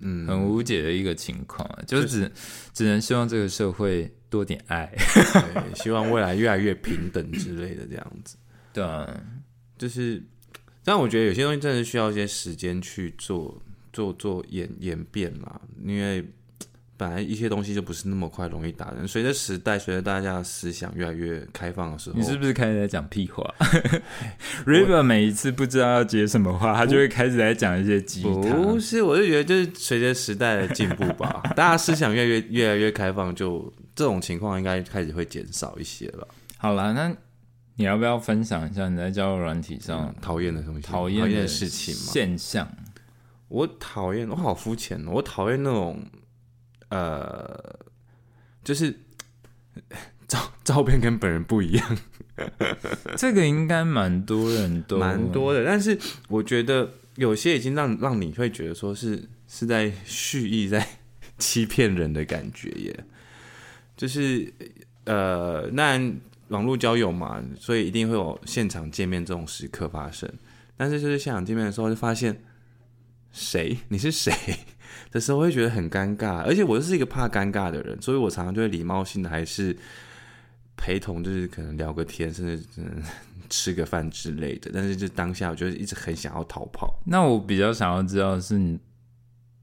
[0.01, 2.31] 嗯，很无解的一个情况啊，就是只
[2.73, 4.91] 只能希望这个社会多点爱。
[4.95, 8.37] 对，希望未来越来越平等之类的这样子。
[8.73, 9.21] 对啊，
[9.77, 10.21] 就是，
[10.83, 13.61] 但我觉得有些东西真的需要一些时间去做
[13.91, 16.25] 做做演演变啦，因为
[17.01, 19.07] 本来一些东西就不是那么快容易打人。
[19.07, 23.43] 随着时代，随着大家的思想越来越开放的时候，你是不是开始在讲屁话？
[24.67, 28.79] River 每一次不知道要接什么话，他就会开始在讲一些鸡不。
[28.79, 29.01] 是？
[29.01, 36.27] 我就觉得就是随着时代的进步吧， 大家思想越来越越来越开放，就这种情况应该开始会减少一些了。
[36.57, 37.11] 好啦，那
[37.77, 42.11] 你要不要分享一下你在交友软体上讨厌的东西，讨厌的事情嘛？
[42.13, 42.71] 现象？
[43.47, 45.99] 我讨厌，我好肤浅哦，我讨厌那种，
[46.91, 47.79] 呃，
[48.63, 48.93] 就是
[50.27, 51.97] 照照片跟本人不一样，
[53.17, 55.65] 这个应该蛮多人都蛮多的。
[55.65, 60.85] 但是我觉得有些已经让让你会觉得说是是在蓄意在
[61.37, 63.03] 欺骗人的感觉耶，
[63.97, 64.53] 就是
[65.05, 65.99] 呃，那
[66.49, 70.29] 网络交友嘛，所以一定会有现场见面这种时刻发生。
[70.77, 72.43] 但是就是现场见面的时候，就发现
[73.31, 74.33] 谁你是谁
[75.11, 76.37] 的时候，会觉得很尴尬。
[76.43, 79.75] 而且我就是一个怕尴尬的人，所以我常常就会礼貌性的还是
[80.77, 83.03] 陪同，就是可能聊个天，甚至嗯
[83.49, 84.71] 吃个饭之类的。
[84.73, 87.01] 但是就当下，我就一直很想要逃跑。
[87.05, 88.79] 那我比较想要知道的是你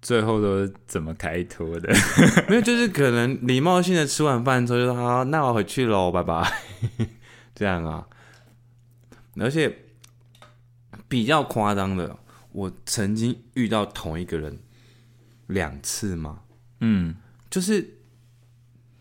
[0.01, 1.93] 最后都是怎么开脱的？
[2.49, 6.53] 没有，就是可能礼貌性的吃完饭之后就说好，那我回去喽，拜拜，
[7.55, 8.07] 这样啊。
[9.41, 9.73] 而且
[11.09, 12.17] 比较夸张的，
[12.53, 14.59] 我曾经遇到同一个人
[15.49, 16.41] 两次嘛，
[16.81, 17.15] 嗯，
[17.51, 17.99] 就是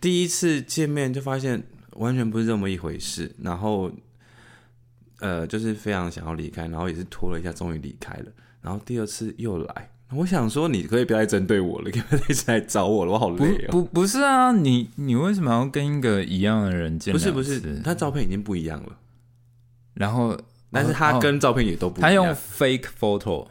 [0.01, 3.91] 第一次见面就发现完全不是这么一回事，然后
[5.19, 8.25] 呃，就是非常想要离开，然后也是拖了一下，终于离开了。
[8.62, 13.71] 然后第二次又来，我想说你可以不要再针对我了，可以不要一直来找我了，我好累哦。
[13.71, 17.41] 不不是啊，你你为什么要跟一个一样的人见不是不？
[17.41, 18.97] 是，他照片已经不一样了，
[19.95, 20.39] 然后
[20.71, 22.13] 但是他哦跟照片也都不一样他。
[22.13, 23.47] 用 fake photo，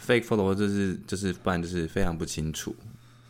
[0.00, 2.74] fake follow 就是就是不然就是非常不清楚，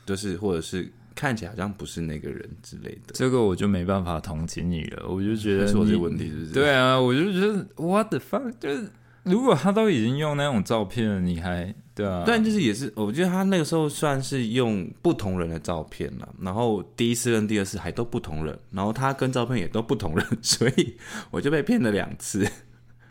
[0.07, 3.15] 就是或者是看起来好像不是那个人之类的。
[3.15, 6.53] 这个我就没办法同情你了，我就觉得你是我这个问题是不是？
[6.53, 8.91] 对啊，我就觉得 what the fuck，就是
[9.25, 12.23] 如果他都已经用那种照片了，你还对啊？
[12.27, 20.97] 但就是也是，我觉得他那个时候算是用不同人的照片了，然后第一次跟第二次还都不同人，然后他跟照片也都不同人，所以
[21.31, 22.49] 我就被骗了两次。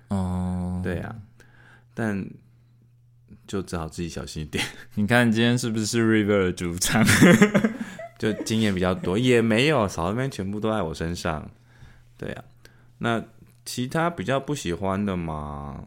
[0.07, 1.13] 哦，对啊，
[1.93, 2.25] 但
[3.47, 4.63] 就只好自己小心一点，
[4.95, 7.03] 你看今天是不是 River 的主场？
[8.19, 11.49] 就经验比较多，也没有嫂子们全部都在我身上。
[12.17, 12.43] 对啊，
[12.97, 13.23] 那
[13.63, 15.83] 其他比较不喜欢的嘛，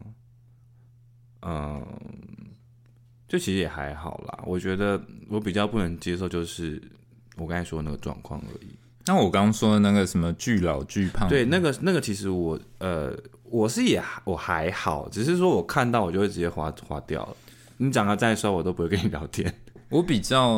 [1.41, 1.85] 嗯，
[3.27, 4.39] 就其实也还好啦。
[4.45, 6.81] 我觉得我比较不能接受就是
[7.35, 8.69] 我刚才说的那个状况而已。
[9.05, 17.35] 那我刚刚说的那个什么巨老巨胖，对，那个那个其实我呃我是也我还好，只是说我看到我就会直接划划掉了。
[17.83, 19.51] 你长得再帅，我都不会跟你聊天。
[19.89, 20.57] 我比较，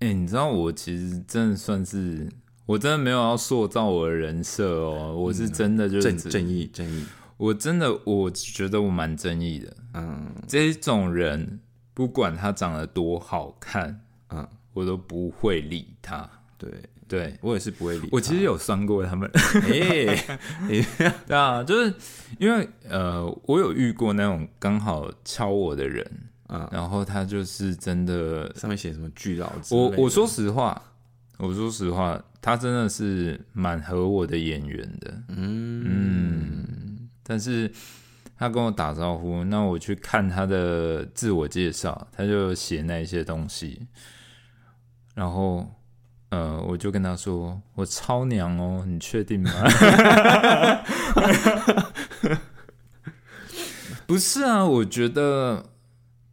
[0.00, 2.28] 哎、你知道我其实真的算是，
[2.66, 9.76] 我真的没有要塑造我的人设哦，我是真的就是正义正义，我真的我觉得我蛮正义的。
[9.94, 11.60] 嗯这种人，
[11.94, 14.00] 不管他长得多好看，
[14.30, 16.28] 嗯，我都不会理他。
[16.58, 16.68] 对
[17.08, 18.06] 对我也是不会理。
[18.12, 20.38] 我其实有算过他们，哎、
[21.26, 21.94] 对啊，就是
[22.38, 26.06] 因为呃，我有遇过那种刚好敲我的人，
[26.48, 29.96] 嗯然后他就是真的上面写什么巨老之类的。
[29.96, 30.82] 我我说实话，
[31.38, 35.82] 我说实话，他真的是蛮合我的眼缘的，嗯。
[35.86, 37.72] 嗯，但是
[38.36, 43.86] 他跟我打招呼，那我去看他的自我介绍，他就写那一些东西，
[45.14, 45.66] 然后。
[46.30, 49.50] 呃，我就跟他说，我超娘哦，你确定吗？
[54.06, 55.70] 不是啊，我觉得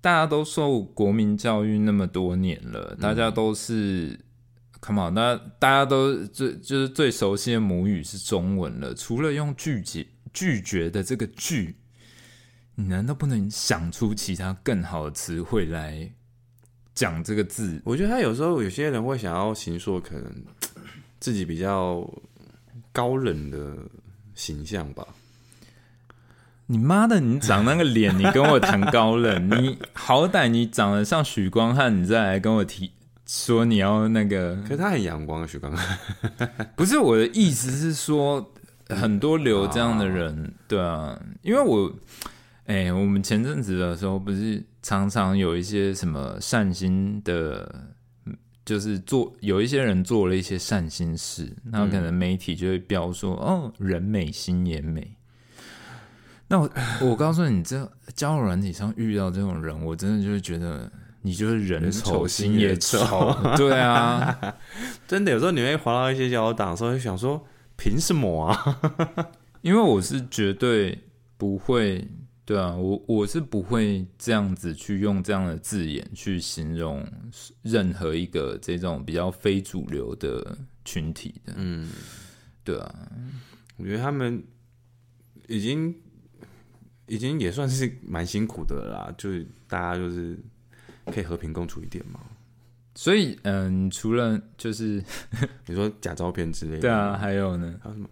[0.01, 4.19] 大家都受国民教育那么多年了，大家都是
[4.81, 11.77] ，come on，那大家都最就是最熟悉的母语是中文了，除了用拒绝拒绝的这个拒，
[12.75, 16.11] 你难道不能想出其他更好的词汇来
[16.95, 17.79] 讲这个字？
[17.83, 20.33] 我觉得他有时候有些人会想要形塑可能
[21.19, 22.09] 自己比较
[22.91, 23.75] 高冷的
[24.33, 25.05] 形象吧。
[26.67, 27.19] 你妈的！
[27.19, 32.91] 你长那个脸，你跟我谈高冷，你好歹你长得像许光汉，你再来跟我提
[33.27, 35.71] 说你要那个可是他很阳光啊，徐刚。
[36.75, 38.51] 不是我的意思是说，
[38.87, 41.93] 很多留这样的人，对啊，因为我，
[42.65, 47.67] 哎、我们前阵子的时候不是常常有一些什么善心的，
[48.27, 55.17] 嗯就是做有一些人做了一些善心事，那可能媒体就会标说，哦，人美心也美。
[56.47, 56.69] 那我
[57.01, 60.91] 我告诉你，这交友软体上遇到这种人，我真的就是觉得
[61.23, 64.55] 你就是人人丑丑心也丑， 对啊，
[65.07, 67.43] 真的有时候你会滑到一些交友档的时候，就想说
[67.75, 68.79] 凭什么啊？
[69.63, 70.95] 因为我是绝对
[71.37, 72.07] 不会，
[72.45, 77.03] 对啊，我我是不会这样子去用这样的字眼去形容
[77.63, 80.55] 任何一个这种比较非主流的
[80.85, 81.91] 群体的，嗯，
[82.63, 83.09] 对啊，
[83.77, 84.43] 我觉得他们
[85.47, 85.95] 已经
[87.07, 90.37] 已经也算是蛮辛苦的啦，就是大家就是
[91.07, 92.19] 可以和平共处一点嘛。
[92.93, 95.03] 所以嗯，除了就是
[95.65, 98.07] 你说假照片之类的，对啊，，还有呢，还有什么？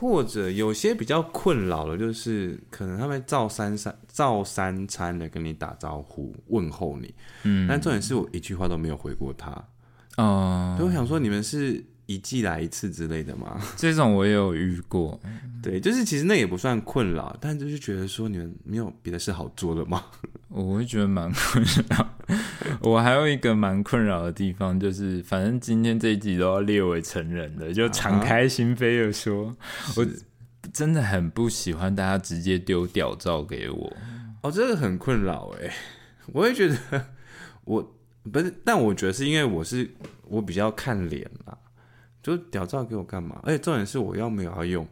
[0.00, 9.50] 或者有些比较困扰的，就是可能他们照三三照三餐的跟你打招呼问候你，嗯，但重点是我一句话都没有回过他，
[10.16, 13.60] 哦、所以我想说你们是一季来一次之类的吗？
[13.78, 15.20] 这种我也有遇过，
[15.62, 20.04] 对，就是其实那也不算困扰，但就是觉得说你们没有别的事好做了吗？
[20.50, 22.08] 我会觉得蛮困扰。
[22.82, 29.54] 我还有一个蛮困扰的地方，就是反正今天这一集都要列为成人的，就敞开心扉的说，
[29.96, 30.04] 我
[30.72, 33.96] 真的很不喜欢大家直接丢屌照给我。
[34.42, 35.72] 哦，这个很困扰哎，
[36.32, 37.06] 我会觉得
[37.64, 37.94] 我
[38.32, 39.88] 不是，但我觉得是因为我是
[40.26, 41.56] 我比较看脸啦，
[42.22, 43.40] 就屌照给我干嘛？
[43.42, 44.86] 而且重点是我要没有要用，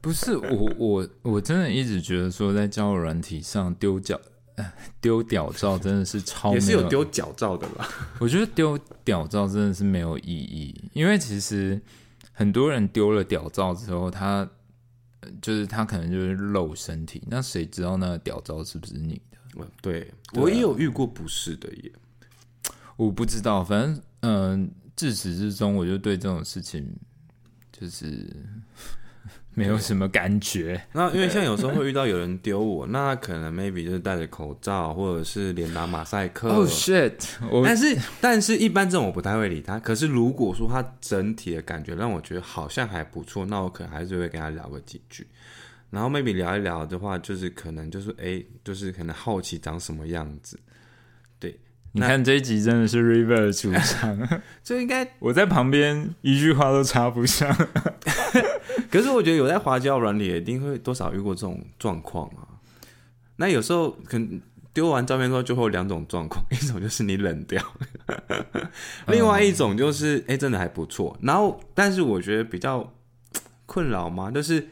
[0.00, 4.20] 不是我 我我真的一直觉得说，在交友软体上丢脚
[4.56, 7.88] 呃 丢屌照真的是超没也是有丢脚照的吧。
[8.20, 11.80] 我觉得丢屌照真的是没有意义，因为其实
[12.32, 14.48] 很多人丢了屌照之后，他
[15.20, 19.20] 呃就是他可能就是露身体，那谁知道那个屌照是不是你的？
[19.58, 21.92] 嗯对我也有遇过不是的耶。
[22.96, 24.70] 我不知道，反正嗯、
[25.02, 26.88] 自始至终我就对这种事情
[27.72, 28.24] 就是
[29.52, 30.80] 没有什么感觉。
[30.92, 36.50] 那因为像有时候会遇到有人丢我，那可能 maybe 就是戴着口罩，或者是连打马赛克。
[36.50, 37.14] Oh shit！
[37.50, 39.76] 我但是，但是一般这种我不太会理他。
[39.80, 45.26] 可是如果说他整体的感觉让我觉得好像还不错，那我可能还是会跟他聊个几句。
[45.90, 50.56] 然后 maybe 聊一聊的话，就是可能就是哎、就是可能好奇长什么样子。
[51.92, 54.18] 你看这一集真的是 River 的主场，
[54.64, 57.54] 就应该，我在旁边一句话都插不上。
[58.90, 62.48] 可是我觉得有在华交友软里，一定会多少遇过这种状况啊。
[63.36, 64.40] 那有时候可能
[64.72, 67.62] 丢完照片之后，就会有两种状况，一种就是你冷掉，
[69.08, 71.16] 另外一种就是哎、诶真的还不错。
[71.20, 72.90] 然后，但是我觉得比较
[73.66, 74.66] 困扰嘛，就是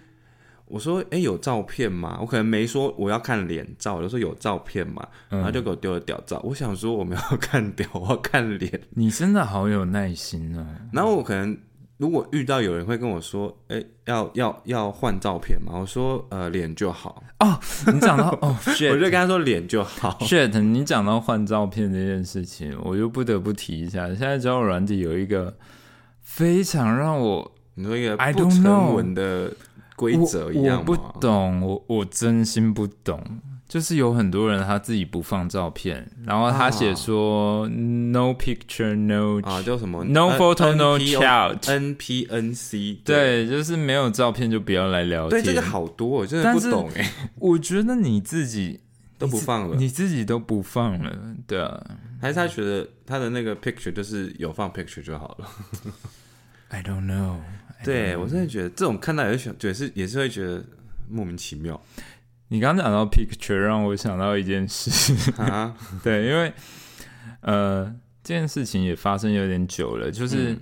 [0.70, 2.18] 我说哎、诶有照片吗？
[2.20, 6.40] 我可能没说我要看脸照，我就说有照片嘛，然后就给我丢了屌照。
[6.44, 8.80] 我想说我没有 看屌，我要看脸。
[8.90, 10.66] 你真的好有耐心啊。
[10.92, 11.56] 然后我可能
[11.98, 15.78] 如果遇到有人会跟我说，哎、要要要换照片嘛？
[15.78, 17.58] 我说呃脸就好，哦
[17.92, 20.16] 你讲到哦我 shit 我就跟他说脸就好。
[20.22, 24.06] shit，你讲到换照片这件事情，我就不得不提一下。
[24.08, 25.54] 现在交友软体有一个
[26.22, 29.52] 非常让我你说一个 I 不 don't 成 know 文的
[30.00, 30.96] 规则一我，样我不？
[31.20, 33.22] 懂，我我真心不懂。
[33.68, 45.40] 就是有很多人他自己不放照片，然后他写说、no picture no 啊，叫什么 no photo no NPO chat，NPNC 对，就是没有照片就不要来聊天。
[45.40, 48.80] 对，这个好多，我真的不懂哎，我觉得你自己
[49.16, 51.80] 都不放了，你自己都不放了，对啊。
[52.20, 55.46] 还是他觉得他的那个 picture 就是有放 picture 就好了。
[56.70, 57.36] I don't know。
[57.84, 60.62] 对我真的觉得这种看到也是觉得是也是会觉得
[61.08, 61.80] 莫名其妙
[62.48, 65.14] 你刚讲到 picture，让我想到一件事。
[65.40, 65.74] 啊。
[66.02, 66.52] 对，因为
[67.42, 67.84] 呃，
[68.22, 70.60] 这件事情也发生有点久了，就是嗯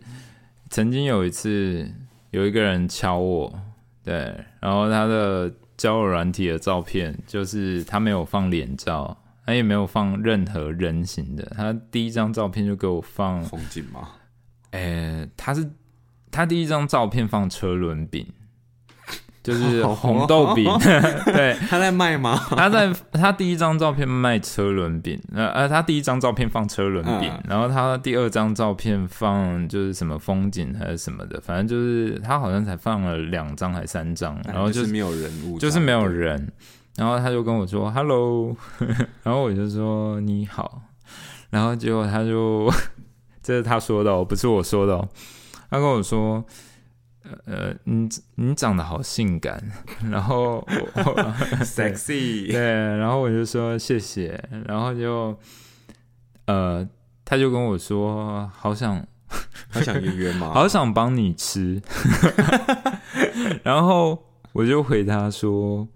[0.70, 1.90] 曾经有一次
[2.30, 3.60] 有一个人敲我，
[4.04, 4.14] 对，
[4.60, 14.10] 然后他的交友软体的照片就是他没有放脸照，他也没有放任何人形的，他第一张照片就给我放，风景吗？
[14.72, 15.68] 诶、他是
[16.30, 18.26] 他第一张照片放车轮饼。
[19.40, 20.66] 就是红豆饼，
[21.32, 22.38] 对，他在卖吗？
[22.50, 36.06] 他在他第一张照片卖车轮饼，呃呃，他第一张照片放车轮饼，嗯然后他第二张照片放就是什么风景还是什么的，反正就是他好像才放了两张还三张，然后就是没有人物，就是没有。
[36.06, 36.52] 人，
[36.96, 38.54] 然后他就跟我说 “hello”，
[39.22, 40.82] 然后我就说你好，
[41.48, 42.70] 然后结果他就
[43.42, 45.08] 这是他说的、哦，不是我说的、哦，
[45.70, 46.44] 他跟我说。
[47.44, 49.62] 呃，你你长得好性感，
[50.10, 50.66] 然后
[51.60, 52.58] sexy，对，
[52.96, 55.38] 然后我就说谢谢，然后就
[56.46, 56.88] 呃，
[57.26, 59.06] 他就跟我说好想
[59.68, 60.52] 好想约约吗？
[60.54, 61.82] 好想帮你吃，
[63.62, 65.86] 然后我就回他说，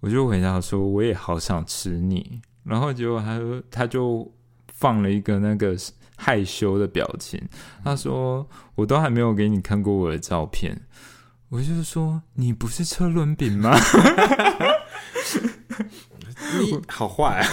[0.00, 4.32] 我就回他说我也好想吃你，然后结果他就他就
[4.68, 5.76] 放了一个那个
[6.22, 7.42] 害羞的表情，
[7.82, 10.82] 他说我都还没有给你看过我的照片。
[11.48, 13.76] 我就是说你不是车轮饼吗？
[16.60, 17.48] 你好坏啊，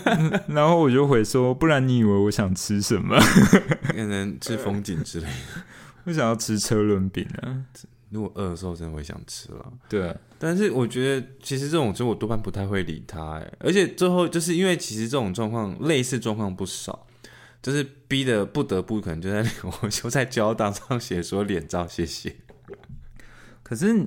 [0.48, 3.14] 然后我就回说，不然你以为我想吃什么？
[3.88, 5.62] 可能吃风景之类的。
[6.04, 7.64] 我想要吃车轮饼啊。
[8.10, 9.72] 如果饿的时候，真的会想吃了。
[9.88, 17.06] 对啊，但是我觉得，其实这种就我多半不太会理他，哎，而且最后就是因为其实这种状况，类似状况不少，
[17.64, 19.42] 就是逼的不得不可能就在
[19.80, 22.36] 我就在交档上写说脸照，谢谢。
[23.62, 24.04] 可是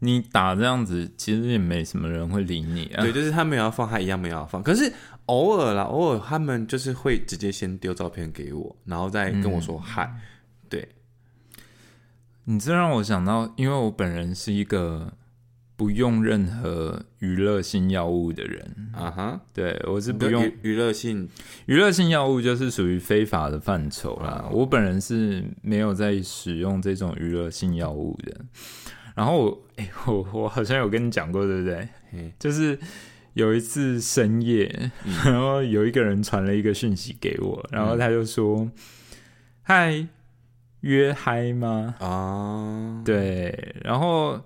[0.00, 3.00] 你打这样子，其实也没什么人会理你啊。
[3.00, 4.62] 对，就是他没有要放，他一样没有要放。
[4.62, 4.92] 可是
[5.24, 10.14] 偶尔啦，偶尔他们就是会直接先丢照片给我，然后再跟我说嗨、
[10.68, 10.86] 对，
[12.44, 15.14] 你这让我想到，因为我本人是一个
[15.78, 21.28] 不用任何娱乐性药物的人，啊哈，对我是不用娱娱乐性
[21.66, 24.48] 娱乐性药物，就是属于非法的范畴啦。
[24.50, 28.36] 我本人是没有在使用这种娱乐性药物的。
[29.14, 31.88] 然后我，哎、我我好像有跟你讲过，对不对？
[32.10, 32.76] 嘿就是
[33.34, 34.90] 有一次深夜，
[35.24, 38.68] 然后有一个人传了一个讯息给我，然后他就说
[39.62, 40.08] ：“嗨，
[40.80, 44.40] 约嗨吗？”啊，对，然后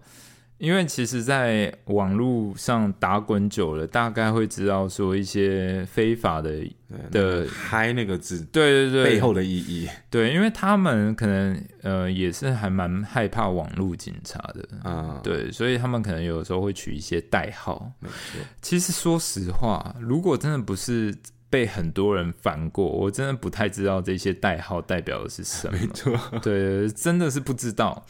[0.63, 6.65] 因为其实，在网络上打滚久了，大概会知道说一些非法的，
[7.11, 9.89] 的嗨那个字对对对，背后的意义。
[10.09, 17.91] 对，因为他们可能呃也是还蛮害怕网络警察的啊，对，所以他们可能有时候会取一些代号。
[18.61, 21.13] 其实说实话，如果真的不是
[21.51, 25.77] 被很多人烦过，我真的不太知道这些代号代表的是什么。
[25.77, 28.07] 没错，对，真的是不知道。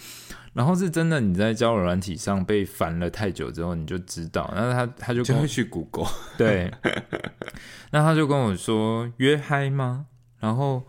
[0.55, 4.53] 然后是真的，你在交友软体上被烦了太久之后，你就知道。
[4.55, 6.71] 然后他他就就会去 Google， 对，
[7.91, 10.07] 那他就跟我说约嗨吗？
[10.39, 10.83] 然后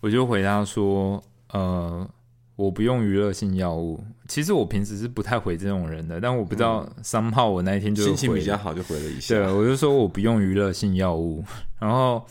[0.00, 2.08] 我就回答说，呃，
[2.56, 4.02] 我不用娱乐性药物。
[4.26, 9.34] 其实我平时是不太回这种人的，但我不知道三号我那一天就心情比较好，就回了一下。
[9.34, 11.44] 对，我就说我不用娱乐性药物，
[11.78, 12.26] 然后。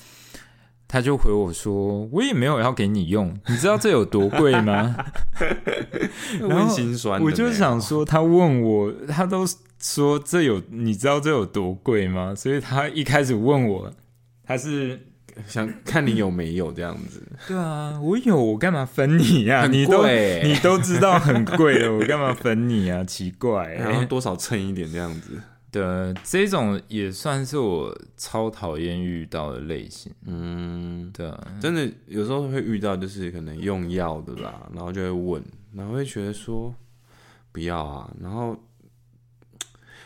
[0.94, 4.96] 他就回我说：“我也没有要给你用，你知道这有多贵吗？”
[6.40, 7.20] 温心酸。
[7.20, 9.44] 我就想说，他问我，他都
[9.82, 12.36] 说这有，你知道这有多贵吗？
[12.36, 13.92] 所以他一开始问我，
[14.46, 15.08] 他是
[15.48, 17.24] 想看你有没有这样子。
[17.48, 19.66] 对啊，我有，我干嘛分你呀？
[19.66, 20.06] 你都
[20.44, 23.04] 你都知道很贵了，我干嘛分你啊？
[23.04, 25.42] 奇怪，然后多少蹭一点这样子。
[25.74, 30.14] 的这种也算是我超讨厌遇到的类型。
[30.26, 35.44] 嗯，对，真的有时候会遇到，就是可能用药的啦，然后就会问，
[35.74, 36.74] 然后会觉得说
[37.52, 38.56] 不要啊，然后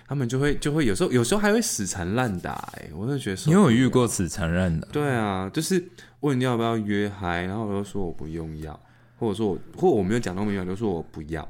[0.08, 2.54] 他们就会就会有时候有时候还会死缠烂打。
[2.78, 4.88] 哎，我就觉得你有遇过死缠烂打？
[4.92, 5.92] 对啊，就是
[6.22, 8.80] 问你要不要约嗨，然后我就说我不用药，
[9.20, 11.48] 或者说我或我没有讲到没有，就说我不要，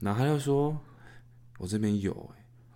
[0.00, 0.76] 然后他就说
[1.58, 2.30] 我这边有。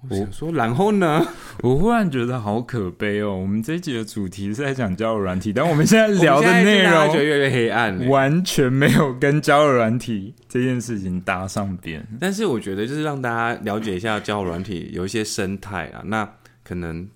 [0.08, 1.26] 我想说，然后呢？
[1.62, 3.36] 我忽然觉得好可悲哦。
[3.36, 12.06] 我们这一集的主题是在讲交友软体，但我们现在 聊的内容就越来越黑暗，完全没有跟交友软体这件事情搭上边。
[12.20, 16.32] 但是我觉得，就是让大家了解一下交友软体有一些生态啊，那
[16.62, 17.08] 可能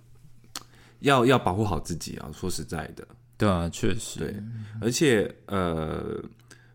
[1.01, 2.29] 要要保护好自己啊。
[2.33, 3.07] 说实在的，
[3.39, 4.35] 对啊，确实对。
[4.81, 6.21] 而且呃，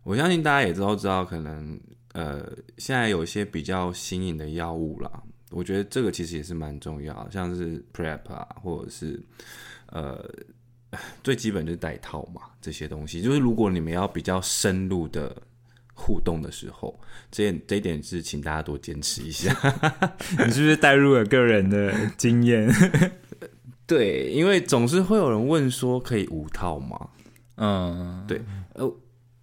[0.04, 1.78] 我相信大家也都知道，可能
[2.14, 5.12] 呃，现在有一些比较新颖的药物啦。
[5.50, 9.18] 我觉得这个其实也是蛮重要，像是 prep 啊，或者是
[9.88, 10.30] 呃
[11.24, 15.36] 最基本就是带套嘛，这些东西就是如果你们要比较深入的
[15.94, 17.00] 互动的时候，
[17.32, 19.56] 这这一点是请大家多坚持一下。
[20.46, 22.70] 你是不是带入了个人的经验？
[23.88, 27.10] 对，因为总是会有人问说可以无套吗？
[27.56, 28.42] 嗯，对，
[28.74, 28.94] 呃，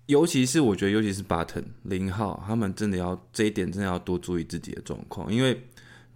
[0.04, 5.58] 尤其是我觉得，尤其是 button 零号，他们真的要这一点真的要多注意自己的状况，因为。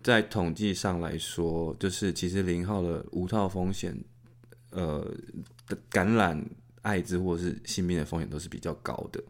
[0.03, 3.97] 在统计上来说，就是其实零号的无套风险，
[4.71, 5.05] 呃，
[5.89, 6.45] 感染
[6.83, 9.23] 艾滋或者是性病的风险都是比较高的。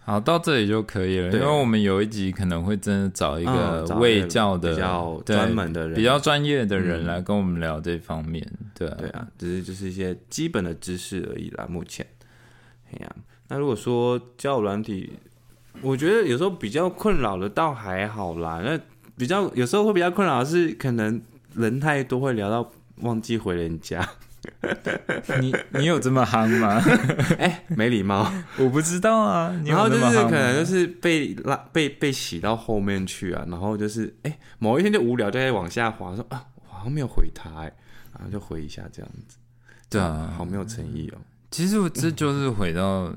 [0.00, 8.50] 好，到这里就可以了，因为我们有一集可能会真的找一个卫教的比较专门的人、比较专业的人来跟我们聊这方面。
[8.74, 11.66] 对对啊，只是就是一些基本的知识而已啦。
[11.68, 12.06] 目前，
[12.90, 13.16] 哎呀，
[13.48, 15.12] 那如果说交友软体，
[15.82, 18.62] 我觉得有时候比较困扰的倒还好啦。
[18.64, 18.80] 那
[19.18, 21.20] 比较有时候会比较困扰是，可能
[21.54, 22.70] 人太多会聊到
[23.02, 24.08] 忘记回人家。
[25.40, 26.80] 你你有这么憨吗？
[27.38, 29.54] 哎，没礼貌，我不知道啊。
[29.66, 37.72] 然后就是可能就是被拉被被洗到后面去啊，然后就是哎某一天就无聊，就在往下滑，说啊我好像没有回他，哎，
[38.14, 39.36] 然后就回一下这样子。
[39.90, 41.18] 对啊，好没有诚意哦。
[41.50, 43.12] 其实我这就是回到。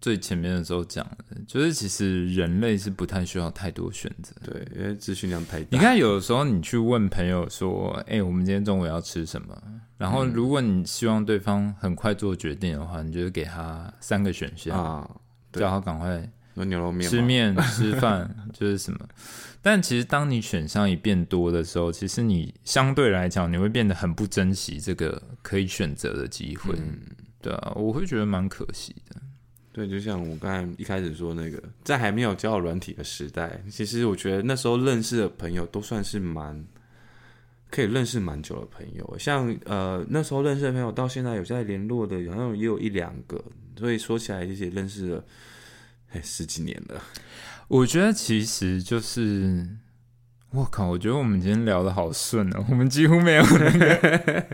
[0.00, 5.66] 最前面的时候讲的，就是其实人类是不太需要太多选择，对，因为资讯量太大。
[5.70, 9.56] 你看，有的时候你去问朋友说：“哎，我们今天中午要吃什么？”
[9.98, 15.10] 然后，如果你希望对方很快做决定的话，你就给他三个选项啊，
[15.52, 18.98] 叫他赶快牛肉面、吃面、吃饭，就是什么。
[19.60, 26.74] 但其实，当你选项一变多的时候，其实你相对来讲，你会变得很不珍惜这个可以选择的机会。
[27.42, 29.20] 对啊，我会觉得蛮可惜的。
[29.72, 36.64] 对，就像我刚才一开始说那个，在还没有交友软体的时代，其实我觉得那时候认识的朋友都算是蛮
[37.70, 39.16] 可以认识蛮久的朋友。
[39.16, 43.42] 像呃那时候认识的朋友，到现在有在联络的，好像也有一两个。
[43.78, 45.24] 所以说起来，这些认识了
[46.12, 47.00] 哎十几年了。
[47.68, 49.66] 我觉得其实就是，
[50.50, 54.46] 我靠，我觉得我们今天聊的好顺哦，我们几乎没有那个，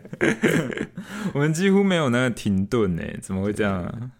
[1.32, 4.10] 我们几乎没有那个停顿呢，怎么会这样啊？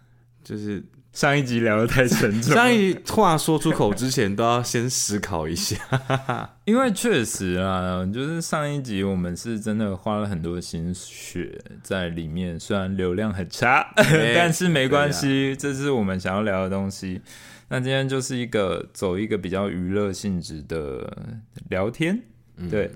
[0.47, 0.81] 就是
[1.11, 5.77] 上一集聊的太沉重，上一话说出口之前都要先思考一下。
[6.63, 13.91] 因为确实啊，就是上一集我们是真的花了很多心血在里面，虽然流量很差，
[14.33, 17.19] 但是没关系，这是我们想要聊的东西。
[17.67, 21.25] 那今天就是一个走一个比较娱乐性质的
[21.67, 22.21] 聊天，
[22.69, 22.89] 对。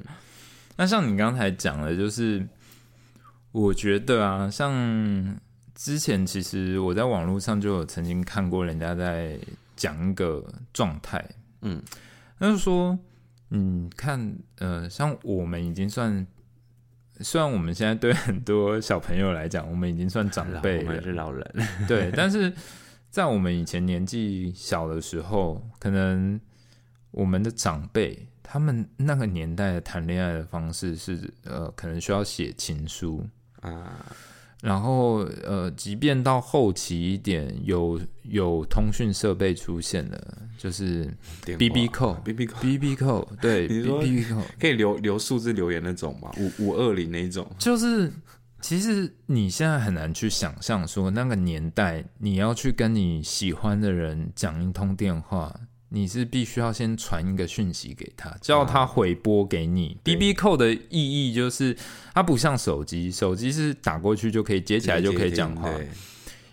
[0.78, 2.48] 那像你刚才讲的，就是
[3.52, 4.72] 我觉得啊，像
[5.82, 9.36] 之前其实我在网络上就有曾经看过人家在
[9.76, 11.28] 讲一个状态，
[11.62, 11.82] 嗯，
[12.38, 13.00] 那就说，
[13.50, 16.28] 嗯，看，呃，像我们已经算，
[17.22, 21.44] 虽然我们现在对很多小朋友来讲，我们已经算长辈了，是老人，
[21.88, 22.54] 对，但是。
[23.10, 26.40] 在我们以前年纪小的时候，可能
[27.12, 33.28] 我们的长辈他们那个年代的谈恋爱的方式是，呃，可能需要写情书
[33.60, 34.06] 啊，
[34.62, 41.12] 然后呃，即便到后期一点，有有通讯设备出现了，就是
[41.44, 42.62] B B 扣 B B 扣。
[42.62, 44.42] B B 扣，对，B B 扣。
[44.60, 48.12] 可以留留数字留言那种嘛，五五二零那种，就是。
[48.64, 55.52] 其实你现在很难去想象，说那个年代你要去跟你喜欢的人讲一通电话，
[55.94, 59.98] 你是必须要先传一个讯息给他，叫他回拨给你。
[60.04, 61.76] B B 扣的意义就是，
[62.14, 65.70] 它不像手机，手机是打过去就可以接起来就可以讲话。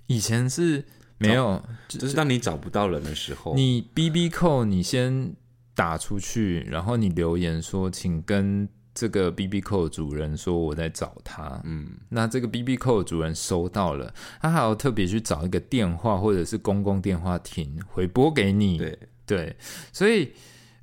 [0.08, 0.84] 以前是
[1.18, 5.34] 没有，就是当你找不到人的时候，你 B B 扣你先
[5.74, 8.68] 打出去，然后你留言说，请跟。
[8.94, 14.12] 这个 B B 扣主人说我在找他，嗯，那这个 B B 扣主人收到了，
[14.42, 18.98] 他还要特别去找一个电话或者是公共电话亭回拨给你，对
[19.28, 19.54] 对，
[19.92, 20.32] 所以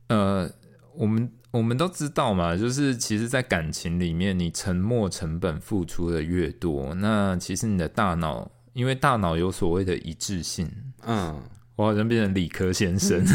[0.08, 0.50] 呃，
[0.96, 10.70] 我们我们都知道嘛，就是其实，在感情里面，你沉默成本付出的越多，那其实你的大脑，因为大脑有所谓的一致性，
[11.08, 11.42] 嗯，
[11.76, 13.26] 我好像变成理科先生，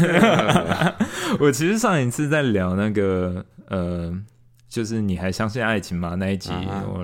[1.41, 4.17] 我其实上一次在聊那个呃。
[4.71, 6.15] 就是你还相信爱情吗？
[6.15, 6.49] 那一集，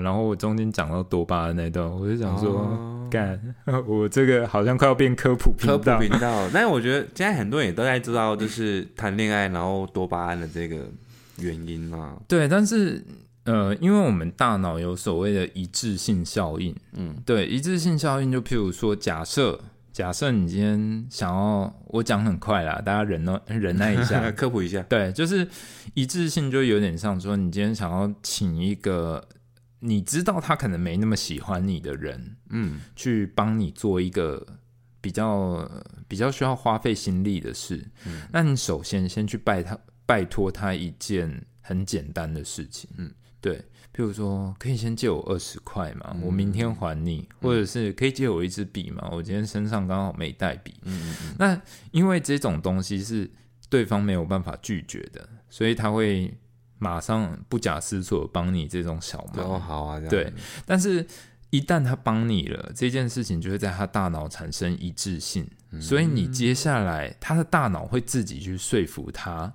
[0.01, 2.65] 然后我中间讲到多巴胺那段，我就想说，
[3.11, 3.37] 干，
[3.85, 6.49] 我这个好像快要变科普科普频道。
[6.53, 10.77] 但是我觉得现在很多人也都在知道，就是谈恋爱然后多巴胺的这个
[11.39, 12.15] 原因嘛。
[12.25, 13.03] 对，但是
[13.43, 19.59] 呃，因为我们大脑有所谓的一致性效应，嗯，对，一致性效应就譬如说，假设。
[19.97, 24.79] 假设你今天想要我讲很快啦，大家忍耐忍耐一下， 科普一下。
[24.83, 25.49] 对，就是
[25.95, 29.27] 一致性，就有点像说，你今天想要请一个
[29.79, 34.45] 你知道他可能没那么喜欢你的人，嗯，去帮你做一个
[35.01, 35.67] 比较
[36.07, 39.75] 比较需要花费心力的事，嗯，那你首先先去拜他
[40.05, 43.65] 拜托他一件很简单的事情，嗯，对。
[43.97, 50.75] 譬如说，可以先借我二十块嘛，我明天还你，或者是可以借我一支笔嘛，我今天身上刚好没带笔。
[50.83, 53.27] 嗯嗯那因为这种东西是
[53.69, 56.31] 对方没有办法拒绝的，所以他会
[56.77, 59.43] 马上不假思索帮你这种小忙。
[59.43, 60.31] 哦，好啊，对。
[60.63, 61.03] 但是，
[61.49, 65.49] 一旦他帮你了，这件事情就会在他大脑产生一致性，
[65.81, 69.51] 所以你接下来他的大脑会自己去说服他。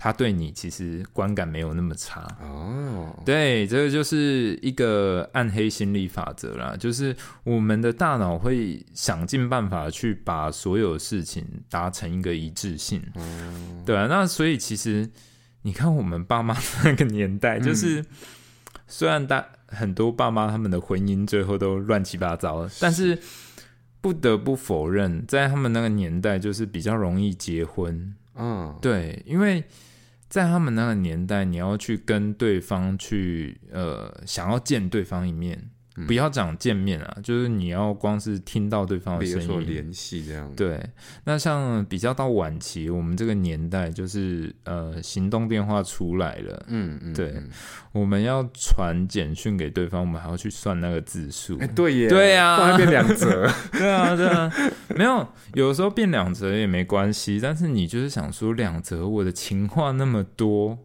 [0.00, 2.24] 他对你其实观感没有那么差。
[2.40, 13.02] 哦，对，这个就是一个暗黑心理法则啦，就是我们的大脑会想尽办法去把所有事情达成一个一致性，
[13.84, 15.10] 对啊，那所以其实
[15.62, 18.04] 你看我们爸妈那个年代，就是
[18.86, 23.18] 虽然大很多爸妈他们的婚姻最后都乱七八糟，但是
[24.00, 29.64] 不得不否认，在他们那个年代就是比较容易结婚，嗯，对，因为。
[30.28, 35.70] 在他们那个年代，你要去跟对方去，呃，想要见对方一面。
[36.06, 39.66] 不要讲见面啊，就是你要光是听到对方的声音。
[39.66, 40.52] 联系这样。
[40.54, 40.80] 对，
[41.24, 47.34] 那像比较到晚期，我们这个年代就是呃，行动电话出来了，嗯嗯，对，
[47.92, 51.58] 我们要传简讯给对方，我们还要去算那个字数。
[51.58, 54.52] 哎，对耶，对呀，变两折， 对啊，对啊，
[54.94, 60.78] 没有，有时候变两折也没关系，但是你就是想说两折，我的情话那么多。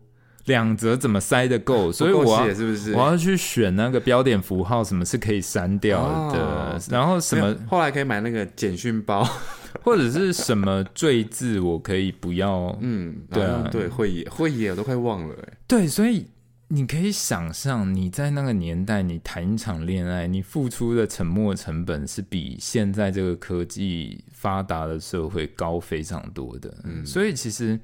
[0.45, 1.91] 两则怎么塞得够？
[1.91, 6.79] 所以我是不是我要去选那个标点符号，什么是可以删掉的？
[6.89, 9.23] 然后什么后来可以买那个简讯包，
[9.83, 12.77] 或者是什么赘字，我可以不要。
[12.81, 15.33] 嗯，对啊，对，会也会也，我都快忘了。
[15.47, 16.27] 哎，对，所以
[16.67, 26.75] 你可以想象，你在那个年代，你谈一场恋爱，你付出的沉默成本是比现在这个科技发达的社会高非常多的。
[26.83, 27.79] 嗯，所以其实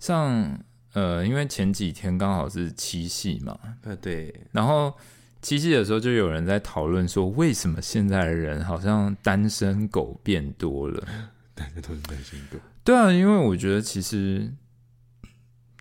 [0.00, 0.58] 像。
[0.96, 4.90] 呃，因为前几天刚好是七夕嘛，呃对，然后
[5.42, 11.06] 七夕的时候就有人在讨论说，为什么现在的人好像单身狗变多了？
[11.54, 12.56] 大家都是单身狗。
[12.82, 14.50] 对啊，因为我觉得其实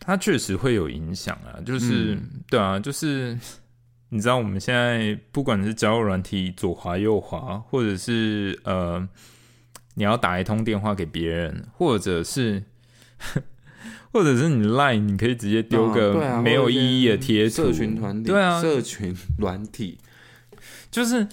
[0.02, 3.40] 它确实会有影响啊，就是、对啊，就是
[4.10, 9.08] 你知道我们现在不管是交友软体左滑右滑，或者是呃
[9.94, 12.62] 你要打一通电话给别人，或者是
[14.16, 19.98] 或者是你 Line 你可以直接丢个没有意义的贴图，社群团体，对啊，社群软体，
[20.90, 21.28] 就是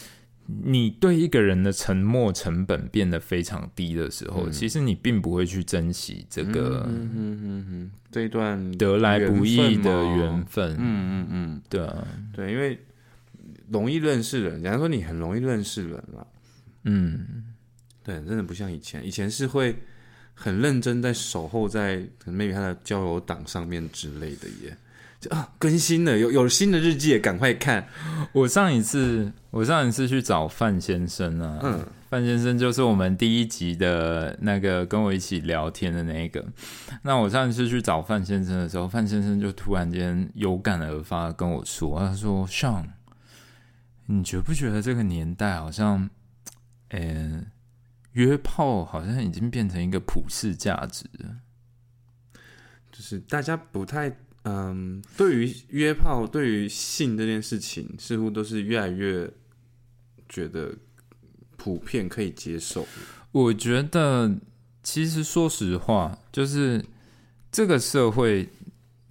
[0.65, 4.51] 你对一个人的沉默成本变得非常低的时候，嗯。
[4.51, 10.71] 其实你并不会去珍惜这个嗯嗯嗯嗯，这一段得来不易的缘分嘛缘分。
[10.73, 12.77] 嗯嗯嗯，对啊，对，因为
[13.71, 16.27] 容易认识人，假如说你很容易认识人了，
[16.83, 17.45] 嗯，
[18.03, 19.77] 对，真的不像以前，以前是会
[20.35, 24.77] 很认真在守候在可能 maybe 他的交友档上面之类的耶。
[25.21, 27.87] 就啊，更新了，有有新的日记，赶快看。
[28.33, 36.45] 我上一次我上一次去找范先生啊，嗯，范先生就是我们第一集的那个跟我一起聊天的那一个。
[37.03, 42.85] 那我上一次去找范先生的时候，范先生就突然间有感而发跟我说：“他说上，
[44.07, 46.11] 你觉不觉得这个年代好像，
[46.89, 47.45] 呃，
[48.13, 51.37] 约炮好像已经变成一个普世价值了？
[52.91, 59.31] 就是大家不太嗯，对于约炮、对于性这件事情，似乎都是越来越
[60.29, 60.75] 觉得
[61.57, 62.87] 普遍可以接受。
[63.31, 64.37] 我觉得，
[64.83, 66.85] 其实说实话，就是
[67.51, 68.49] 这个社会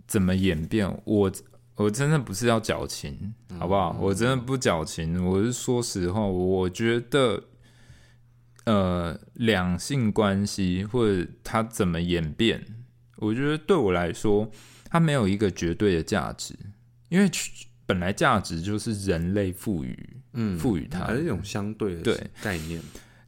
[0.06, 1.32] 怎么演变，我
[1.76, 3.98] 我真的不是要矫情，好不好？
[4.00, 7.42] 我真的不矫情，我是说实话，我觉得，
[8.66, 12.64] 呃，两性关系或者它怎么演变，
[13.18, 14.52] 我觉得对我来说，
[14.86, 16.54] 它没有一个绝对的价值，
[17.10, 17.30] 因为
[17.86, 19.98] 本来价值就是人类赋予
[20.34, 22.82] 嗯，赋予它还是一种相对的对概念。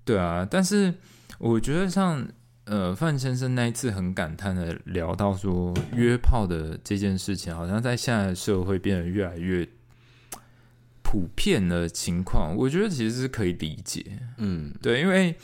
[0.05, 0.93] 对啊，但是
[1.39, 2.25] 我觉得像
[2.65, 9.67] 呃范先生那一次很感叹的聊到说，约炮的这件事情，好像在现在的社会变得越来越
[11.13, 14.03] 普遍的情况，我觉得其实是可以理解。
[14.39, 15.35] 嗯，对，因为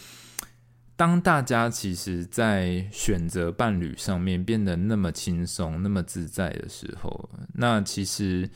[0.96, 8.50] 当大家其实，在选择伴侣上面变得那么轻松、那么自在的时候，那其实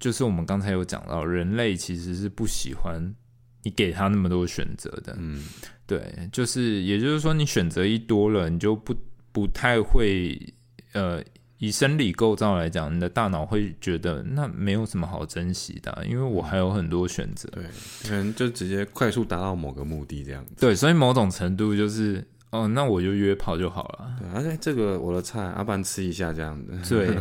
[0.00, 3.14] 就是我们刚才有讲到，人类其实是不喜欢
[3.62, 5.14] 你给他那么多选择的。
[5.18, 5.44] 嗯，
[5.86, 8.96] 对，就是也就是说，你选择一多了，你就不
[9.32, 10.40] 不太会
[10.94, 11.22] 呃，
[11.62, 17.48] 以生理构造来讲，你的大脑会觉得那没有什么好珍惜的啊、因为我还有很多选择。
[17.52, 17.62] 对，
[18.02, 20.54] 可能就直接快速达到某个目的这样子。
[20.58, 24.16] 对，所以某种程度就是，哦，那我就约炮就好了。
[24.18, 26.96] 对，而且这个我的菜，阿不然吃一下这样子。
[26.96, 27.16] 对，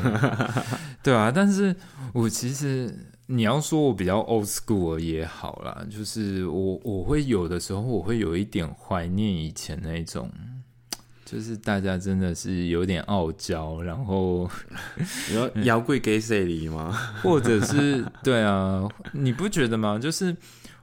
[1.03, 1.75] 对啊，但是
[2.11, 2.91] 我其实
[3.27, 10.27] 你要说我比较 old school 也好啦，就是我我会有的时候我会有一点怀念以前那种。
[11.31, 14.49] 就是大家真的是有点傲娇，然后
[14.99, 16.91] 你说摇柜给谁里吗？
[17.23, 19.97] 或者是对啊，你不觉得吗？
[19.97, 20.35] 就是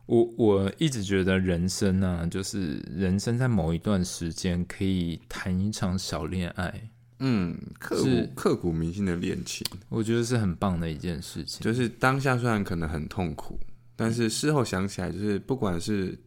[0.06, 6.88] 我我一直觉得人生啊，就是人生在某一段时间可以谈一场小恋爱，
[7.18, 11.60] 嗯，刻是骨刻骨铭心的恋情，我觉得是很棒的一件事情。
[11.60, 13.60] 就是当下虽然可能很痛苦，
[13.94, 16.18] 但是事后想起来，就是不管是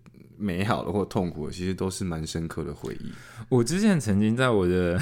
[0.42, 3.12] 美好的或痛苦的，其实都是蛮深刻的回忆。
[3.48, 5.00] 我之前曾经在我的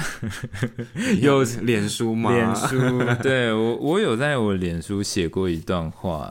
[1.20, 2.30] 有脸书吗？
[2.30, 6.30] 脸书，对我我有在我脸书写过一段话。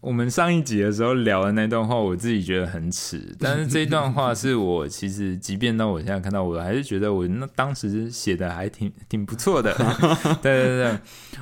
[0.00, 9.74] 我们上一集的时候聊的那段话，我自己觉得很耻，但是这段话是我其实，即便到我现在看到，我还是觉得我那当时写的还挺挺不错的。
[10.40, 10.98] 对对对，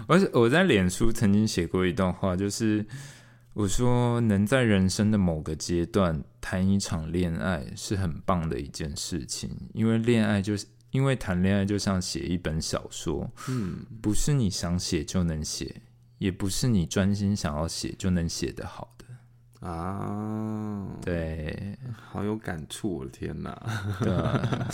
[0.06, 2.82] 而且我在脸书曾经写过一段话，就是
[3.56, 15.80] 我说能在人生的某个阶段谈一场恋爱是很棒的一件事情，因为恋爱就是因为谈恋爱就像写一本小说，嗯，不是你想写就能写，
[16.18, 19.66] 也不是你专心想要写就能写得好的。
[19.66, 21.78] 啊，对，
[22.10, 23.58] 好有感触，我的天哪！
[24.00, 24.68] 对啊，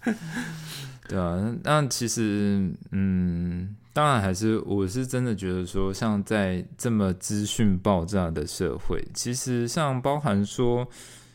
[1.06, 1.54] 对啊。
[1.62, 10.88] 那其实，嗯，当然还是我是真的觉得说，像在这么资讯爆炸的社会，其实像包含说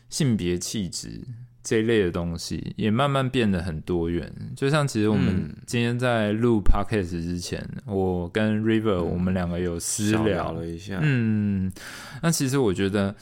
[0.08, 1.20] 性别气质
[1.62, 4.32] 这一类的东西，也慢慢变得很多元。
[4.56, 5.56] 就像其实我们嗯。
[5.66, 10.24] 今天在录 podcast 之前，我跟 River 我们两个有私聊。
[10.24, 11.70] 聊了一下，嗯，
[12.22, 13.14] 那其实我觉得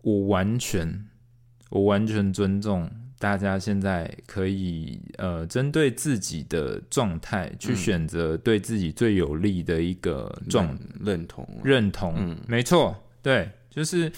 [0.00, 1.06] 我完全，
[1.70, 2.90] 我完全尊重
[3.22, 12.14] 大家现在可以呃，针对自己的状态去选择对自己最有利的一个状认认同认同。
[12.16, 14.10] 嗯没错，对，就是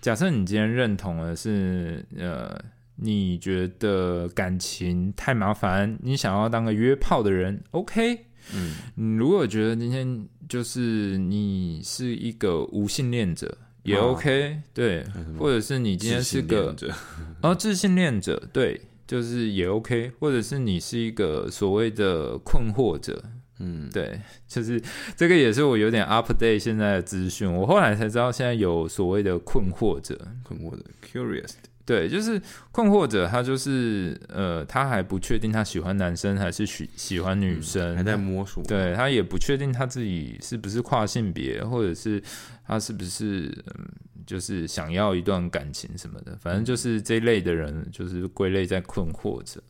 [0.00, 2.60] 假设你今天认同的是呃，
[2.96, 8.26] 你觉得感情太麻烦，你想要当个约炮的人，OK。
[8.52, 13.56] 嗯你如果觉得今天就是你是一个无性恋者，
[13.86, 14.02] 也啊。
[14.02, 15.04] OK，、对，
[15.38, 16.94] 或者是你今天是个自信恋者？
[17.42, 23.22] 哦， 自信恋者，对，就是也 OK，或者是你是一个所谓的困惑者，
[23.58, 23.88] 嗯。
[23.92, 24.82] 对，就是
[25.16, 31.52] 这个也是我有点 update 现在的资讯，我后来才知道现在有所谓的困惑者，困惑者 curious
[31.86, 42.20] 对，就是困惑者，他就是呃，他还不确定他喜欢男生还是喜喜欢女生，还在摸索，对他也不确定他自己是不是跨性别，或者是
[42.66, 43.86] 他是不是嗯，
[44.26, 49.62] 就是想要一段感情什么的，反正就是这一类的人，就是归类在困惑者。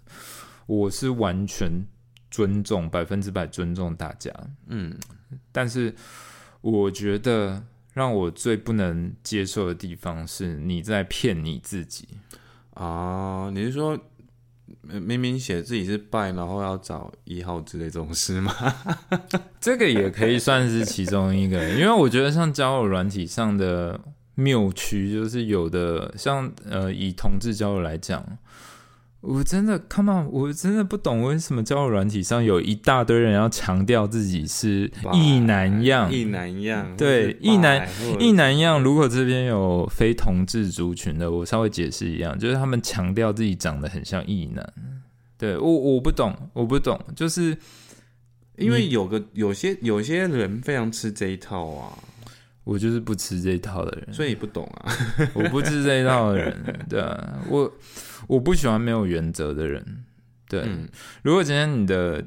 [0.67, 1.71] 我是完全
[2.31, 4.33] 尊重，百分之百尊重大家，
[4.69, 4.97] 嗯
[5.53, 5.95] 但是
[6.61, 12.09] 我觉得让我最不能接受的地方是你在骗你自己。
[12.75, 13.99] 啊，你是说呃
[14.83, 18.55] 明明写自己是拜，然后要找一号之类这种事吗？
[19.61, 24.01] 这个也可以算是其中一个，因为我觉得像交友软体上的
[24.35, 28.25] 谬区，就是有的像呃，以同志交友来讲，
[29.27, 37.89] 我真的 come on，我真的不懂为什么交友软体上有一大堆人要强调自己是异男样，异男样，对异男
[38.21, 38.81] 异男样。
[38.81, 44.73] 如果这边有非同志族群的，我稍微解释一样，就是他们强调自己长得很像异男。
[45.37, 47.57] 对我我不懂，我不懂，就是
[48.57, 51.93] 因为有个有些有些人非常吃这一套啊，
[52.63, 54.15] 我就是不吃这一套的人。
[54.15, 54.93] 所以你不懂啊。
[55.35, 57.71] 我不吃这一套的人，对啊，我
[58.27, 60.05] 我不喜欢没有原则的人。
[60.49, 60.89] 对，嗯。
[61.23, 62.25] 如果今天你的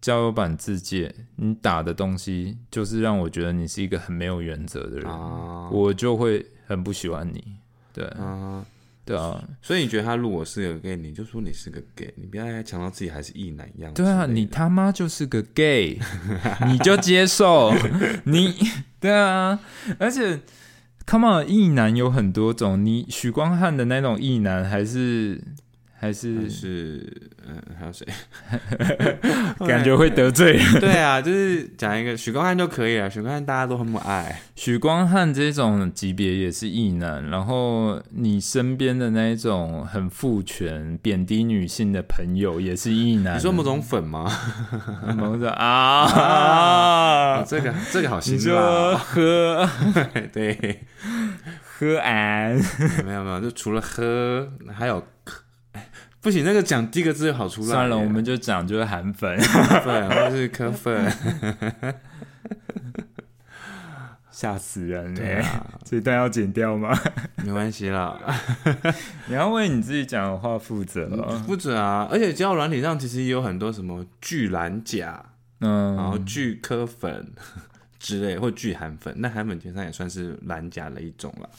[0.00, 7.56] 交友版字界，你打的东西就是让我觉得你是一个很没有原则的人，啊，我就会很不喜欢你。
[7.92, 8.64] 对，啊，
[9.04, 15.98] 对啊，所以你觉得他如果是个 gay，你就说你是个 gay，你不要再强调自己还是异男一样对啊，你他妈就是个 gay，
[16.66, 17.72] 你就接受
[18.24, 18.54] 你，
[19.00, 19.58] 对啊，
[19.98, 20.40] 而且。
[21.10, 25.42] Come on，异男有很多种，你许光汉的那种意男还是
[26.00, 28.06] 还是还是嗯，还有谁？
[29.66, 30.80] 感觉会得罪人。
[30.80, 34.40] 对啊， 就是讲一个许光汉就可以了，许光汉大家都很爱。
[34.54, 43.36] 许光汉这种级别也是异男，然后你身边的那一种很父权、贬低女性的朋友也是异男。
[43.36, 44.30] 你说某种粉吗？
[45.16, 48.96] 某种啊啊，，这个这个好辛辣。
[48.96, 49.68] 喝
[50.32, 50.80] 对，
[51.62, 52.54] 喝安，
[53.04, 55.02] 没有没有，就除了喝，还有哎
[56.20, 57.72] 不行，那个讲第一个字就好出来耶。
[57.72, 61.12] 算了，我们就讲就是韩粉，粉或者是科粉。
[64.30, 65.40] 吓死人对嘞！
[65.40, 66.96] 啊，这一段要剪掉吗？
[67.44, 68.16] 没关系啦，
[69.26, 71.42] 你要为你自己讲的话负责了。
[71.44, 72.06] 负责啊！
[72.08, 75.24] 而且交友软体上其实也有很多什么巨蓝甲，
[75.60, 77.32] 嗯然后嗯，巨科粉
[77.98, 81.50] 之类，或巨韩粉，那韩粉其实上也算是蓝甲的一种了。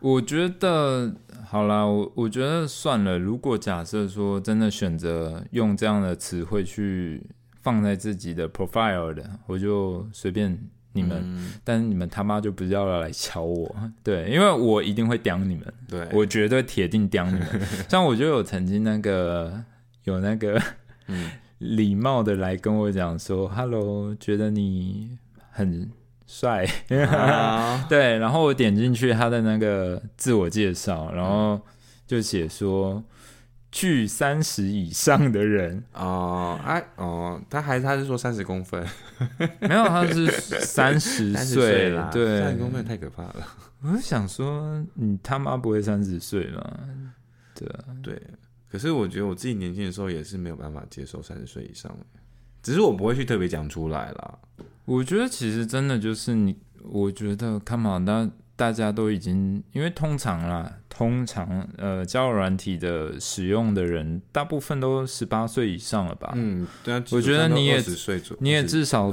[0.00, 1.14] 我觉得
[1.46, 3.18] 好啦，我我觉得算了。
[3.18, 7.22] 如果假设说真的选择用这样的词汇去
[7.60, 10.58] 放在自己的 profile 的，我就随便
[10.92, 17.46] 你们，嗯但是你们他妈就不要来敲我，对，因为我一定会刁你们，对，我绝对铁定刁你们。
[17.88, 19.62] 像我就有曾经那个
[20.04, 20.60] 有那个
[21.08, 25.18] 嗯礼貌的来跟我讲说，Hello，觉得你
[25.50, 25.90] 很
[26.32, 26.64] 帅。
[27.06, 31.60] 啊 对，然后我点进去他的那个自我介绍，然后
[32.06, 33.02] 就写说，
[33.72, 38.86] 距三十以上的人，哦，哎哦，他还他是说三十公分，
[39.58, 40.28] 没有，他是
[40.60, 43.46] 三十岁啦，对，三十公分太可怕了。
[43.82, 46.78] 我是想说，你他妈不会三十岁吗？
[47.54, 48.22] 对啊，对，
[48.70, 52.06] 可是我觉得我自己年轻的时候也是没有办法接受三十岁以上的，
[52.62, 54.38] 只是我不会去特别讲出来啦。
[54.84, 66.32] 我觉得其实真的就是你，我觉得看嘛，那大家都已经，因为通常啦，通常呃，交友软体的使用的人，大部分都十八岁以上了吧？
[66.36, 67.82] 嗯，对啊，我觉得你也
[68.40, 69.12] 你也至少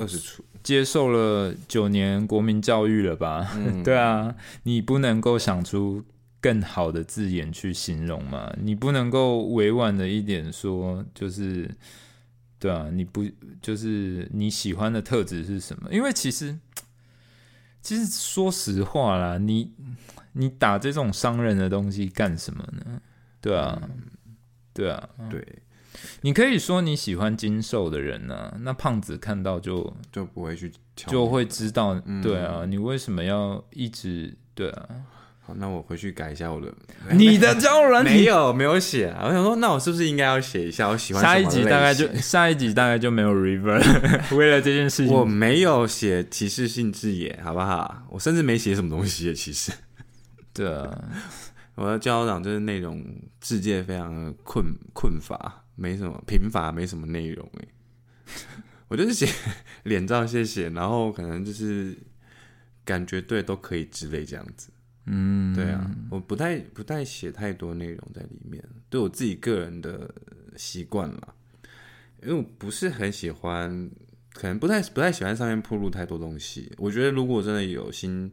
[0.63, 3.49] 接受了九年国民教育了吧？
[3.55, 6.03] 嗯， 对啊，你不能够想出
[6.41, 8.51] 更好的字眼去形容嘛？
[8.61, 11.69] 你不能够委婉的一点说，就是
[12.59, 13.23] 对啊，你不
[13.61, 15.91] 就是你喜欢的特质是什么？
[15.91, 16.57] 因为其实
[17.81, 19.71] 其实说实话啦，你
[20.33, 23.01] 你打这种伤人的东西干什么呢？
[23.39, 23.81] 对啊，
[24.73, 25.45] 对啊，对，
[26.21, 34.89] 你可以说你喜欢精瘦的人呢、那胖子看到就就不会去敲就你会知道，嗯对啊，你为什么要一直对啊？
[35.47, 36.73] 好，那我回去改一下我的。
[37.15, 48.03] 你的交友软体，没有没有写啊，我想说，那我是不是应该要写一下我喜欢下一集大概就 下一集大概就没有 river 了为了这件事情，我没有写歧视性字眼，好不好？
[48.09, 49.71] 我甚至没写什么东西耶，其实
[50.53, 51.01] 对啊，
[51.75, 53.01] 我的交友档就是内容
[53.41, 57.67] 世界非常的困困乏，没什么贫乏，没什么内容哎。
[58.89, 59.29] 我就是写
[59.83, 61.97] 脸照，谢谢，然后可能就是
[62.83, 64.69] 感觉对都可以之类这样子。
[65.09, 70.13] 嗯，对啊，我不太不太写太多内容在里面，对我自己个人的
[70.57, 71.33] 习惯啦，
[72.21, 73.89] 因为我不是很喜欢，
[74.33, 76.69] 可能不太不太喜欢上面铺露太多东西。
[76.77, 78.29] 我觉得如果真的有新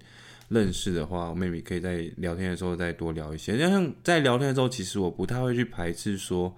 [0.49, 3.57] 认识的话，我 maybe 可以在聊天的时候再多聊一些。
[3.57, 6.53] 就像在聊天的时候，其实我不太会去排斥说，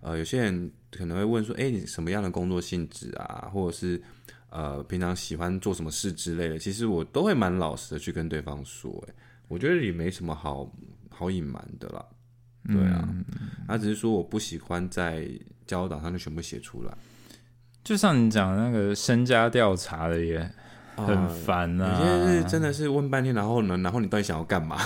[0.00, 4.02] 呃，有些人可能会问说，哎、你什么样的工作性质啊，或者是
[4.50, 9.14] 呃平常喜欢做什么事之类的，其实我都会蛮老实的去跟对方说、诶。
[9.50, 10.72] 我觉得也没什么好
[11.10, 12.04] 好隐瞒的啦。
[12.68, 13.08] 对啊，
[13.66, 15.28] 他只是说我不喜欢在
[15.66, 16.96] 交友档上就全部写出来，
[17.82, 20.38] 就像你讲那个身家调查的也
[20.94, 24.78] 很啊烦啊，有些是真的是问半天，然后呢，然后你到底想要干嘛？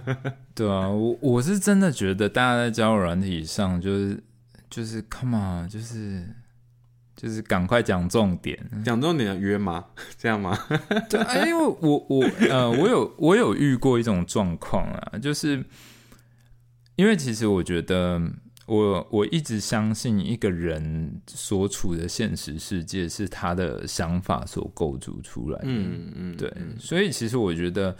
[0.54, 4.22] 对啊，我我是真的觉得大家在交友软体上就是
[4.68, 6.28] 就是 come on，就是
[7.20, 8.58] 就是赶快讲重点。
[8.82, 9.84] 讲重点的约吗？
[10.16, 10.58] 这样吗？
[11.10, 15.62] 对，啊因为我我呃，我有我有遇过一种状况啊，就是
[16.96, 18.18] 因为其实我觉得
[18.64, 25.64] 我我一直相信一个人所处的现实世界是他的想法所构筑出来的。
[25.66, 27.94] 嗯嗯，对，所以其实我觉得，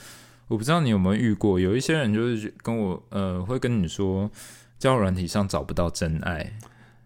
[0.48, 4.30] 我不知道你有没有遇过，有一些人就是跟我呃会跟你说，
[4.78, 6.58] 交友软体上找不到真爱，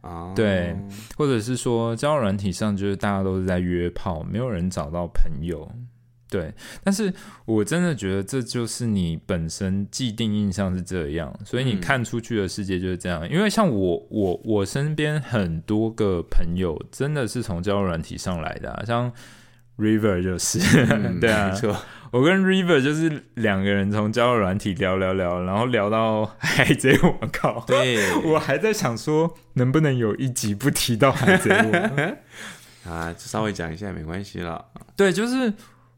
[0.04, 0.76] 啊，对
[1.16, 5.70] 或者是说交友软体上就是大家都是在约炮，没有人找到朋友。
[6.30, 6.52] 对，
[6.82, 7.12] 但是
[7.44, 11.80] 我真的觉得这就是你本身既定印象是这样，所以你嗯。
[11.80, 13.28] 看出去的世界就是这样。
[13.30, 19.12] 因为像我，我我身边很多个朋友真的是从交友软体上来的、啊，像
[19.78, 20.58] River 就是，
[20.90, 21.50] 嗯 对啊。
[21.52, 21.76] 没，错，
[22.14, 27.64] 我跟 River 就是两个人从交友软体聊聊聊，然后聊到海贼王，靠！
[27.66, 32.16] 对我还在想说，能不能有一集不提到海贼王？
[32.94, 34.64] 啊，稍微讲一下没关系啦。
[34.94, 35.52] 对，就是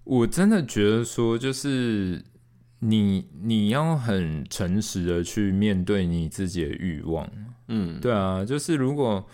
[0.05, 2.25] 我真的觉得说，就是
[2.79, 7.31] 你你要很诚实的去面对你自己的欲望。
[7.69, 9.29] 嗯，对啊，就是如果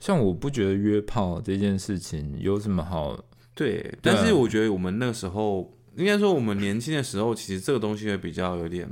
[0.00, 3.16] 像我不觉得约炮这件事情有什么好，
[3.54, 8.88] 对，但是我觉得我们那个时候，应该说我们年轻的时候，其实这个东西会比较有点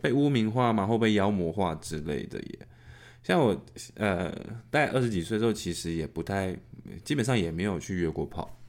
[0.00, 2.58] 被污名化嘛，或被妖魔化之类的耶。
[3.22, 3.64] 像我
[3.94, 4.30] 呃，
[4.70, 6.54] 大概二十几岁的时候，其实也不太，
[7.02, 8.60] 基本上也没有去约过炮，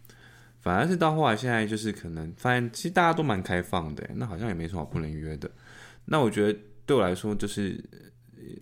[0.61, 5.51] 反而是到后来现在就是可能发现，其实大家都蛮开放的，那好像也没什么好不能约的。
[6.05, 7.83] 那我觉得对我来说，就是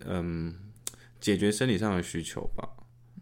[0.06, 0.52] 嗯，
[1.22, 2.68] 解决生理上的需求吧。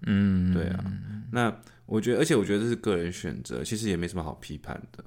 [0.08, 0.86] 嗯，对啊，
[1.32, 5.04] 那我觉得，而且我觉得这是个人选择，其实也没什么好批判的。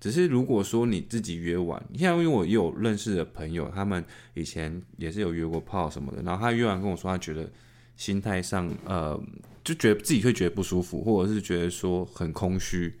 [0.00, 7.50] 只是如果说你自己约完，像因为我有认识的朋友，他们以前也是有约过炮什么的，然后他约完跟我说，他觉得
[7.96, 9.20] 心态上，呃，
[9.64, 12.94] 就觉得自己会觉得不舒服，或者是觉得说很空虚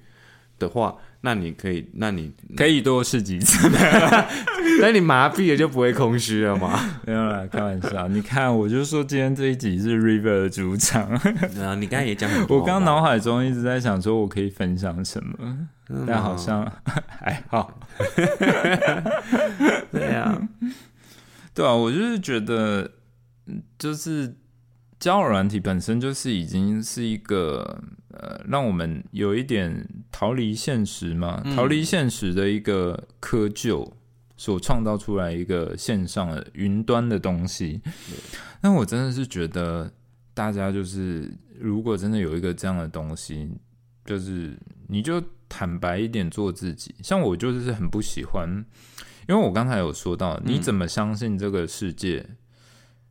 [0.58, 3.68] 的话，那你可以，那你可以多试几次。
[4.80, 6.78] 那你麻痹了就不会空虚了吗？
[7.04, 8.06] 没有啦，开玩笑。
[8.08, 11.02] 你看，我就说今天这一集是 River 的主场。
[11.60, 15.58] 啊，你刚才也讲很多，我刚脑海中一直在想，说我可以分享什么，
[16.06, 16.64] 但好像
[17.08, 17.80] 还好。
[19.90, 20.40] 对啊，
[21.52, 22.92] 对啊，我就是觉得，
[23.46, 24.36] 嗯就是
[25.00, 27.82] 交友软体本身就是已经是一个
[28.18, 33.88] 呃，让我们有一点逃离现实嘛，逃离现实的一个窠臼
[34.36, 37.80] 所创造出来一个线上的云端的东西。
[38.60, 39.90] 那我真的是觉得，
[40.34, 43.48] 大家就是如果真的有一个这样的东西，
[44.04, 44.56] 就是
[44.88, 46.94] 你就坦白一点做自己。
[47.02, 48.48] 像我就是很不喜欢，
[49.28, 52.26] 因为我刚才有说到，你怎么相信这个世界？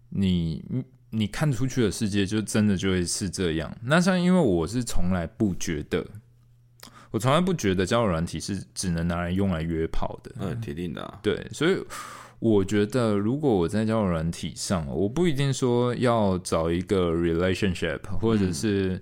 [0.09, 0.63] 你
[1.09, 3.75] 你你看出去的世界就真的就会是这样？
[3.83, 6.05] 那像因为我是从来不觉得，
[7.11, 10.31] 我从来不觉得交友软体是只能拿来用来约炮的。
[10.39, 11.77] 嗯，铁定的、啊，对，所以
[12.39, 19.01] 我觉得，如果我在交友软体上，我不一定说要找一个 relationship，或者是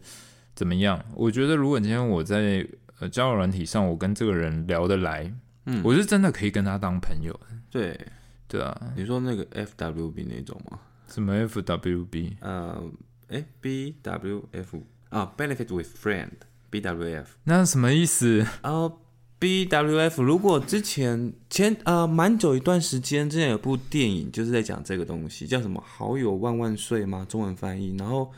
[0.53, 1.03] 怎么样。
[1.15, 2.65] 我觉得，如果今天我在
[2.99, 5.33] 呃交友软体上，我跟这个人聊得来，
[5.65, 7.37] 嗯我是真的可以跟他当朋友。
[7.69, 7.99] 对，
[8.47, 10.79] 对啊，你说那个 FWB 那种吗？
[11.07, 12.37] 什么 FWB？
[12.39, 12.83] 呃，
[13.29, 16.29] 哎，B W F 啊，benefit with friend
[16.69, 17.37] B W F。
[17.43, 18.45] 那什么意思？
[18.63, 19.01] 然后
[19.37, 27.25] B W F，如果之前前呃蛮久一段时间之前有部电影就是在讲这个东西，叫什么“好友万万岁”吗？
[27.29, 28.31] 中文翻译，然后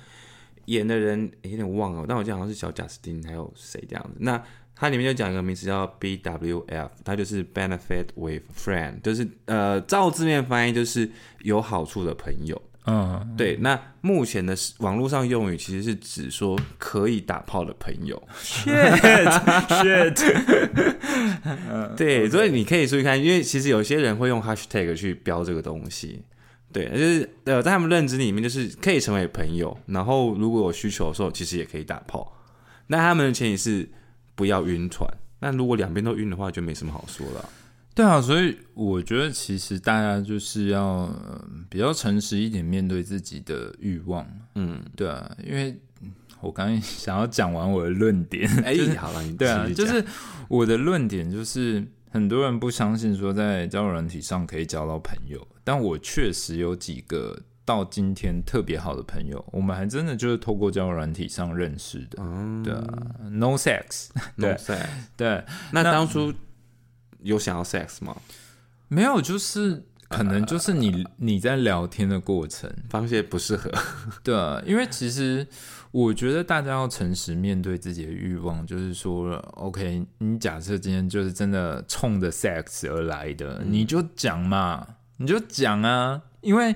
[0.65, 4.15] 演的人有点忘了，但我记得好像是小贾斯汀，还有谁这样子。
[4.19, 4.43] 那
[4.79, 11.09] 它里面就讲一个名词叫 B W F，它就是 benefit with friend，就是呃照字面翻译就是
[11.39, 12.61] 有好处的朋友。
[12.89, 18.21] 嗯，对，那目前的网络上用语其实是指说可以打炮的朋友。
[18.41, 19.27] shit
[19.67, 20.95] shit，
[21.97, 26.23] 对，所以你可以注意看，因为其实有些人会用 hashtag 去标这个东西。
[26.71, 32.37] 对，就是呃，在他们认知里面，就是可以成为朋友，然后如果有需求的时候，其实也可以打炮。
[32.87, 33.89] 那他们的前提是
[34.37, 35.05] 不要晕船。
[35.41, 37.49] 那如果两边都晕的话，就没什么好说了。
[37.93, 44.25] 对啊，所以我觉得其实大家就是要、呃比较诚实一点，面对自己的欲望。
[44.55, 45.71] 嗯，对啊，因为
[46.01, 50.05] 嗯我刚刚想要讲完我的论点， 哎、就是好了，你对啊，就是
[50.47, 62.17] 我的论点就是，很多人不相信说在交友软体上可以交到朋友，但我确实有几个到今天特别好的朋友，我们还真的就是透过交友软体上认识的。
[62.21, 62.81] 嗯对啊
[63.29, 64.85] ，no sex，，no 对 sex。
[65.17, 65.43] 对，
[65.73, 66.33] 那那当初
[67.19, 68.15] 有想要 sex 吗？
[68.87, 73.69] 没有，就是可能就是你你在聊天的过程，发现不适合。
[74.23, 75.45] 对啊，因为其实
[75.91, 84.87] 我觉得大家要诚实面对自己的欲望，就是说，OK，你假设今天就是真的冲着 sex 而来的，你就讲嘛，
[85.17, 86.73] 你就讲啊，因为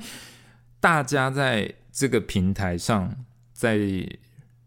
[0.82, 3.16] 大家在这个平台上
[3.54, 3.78] 在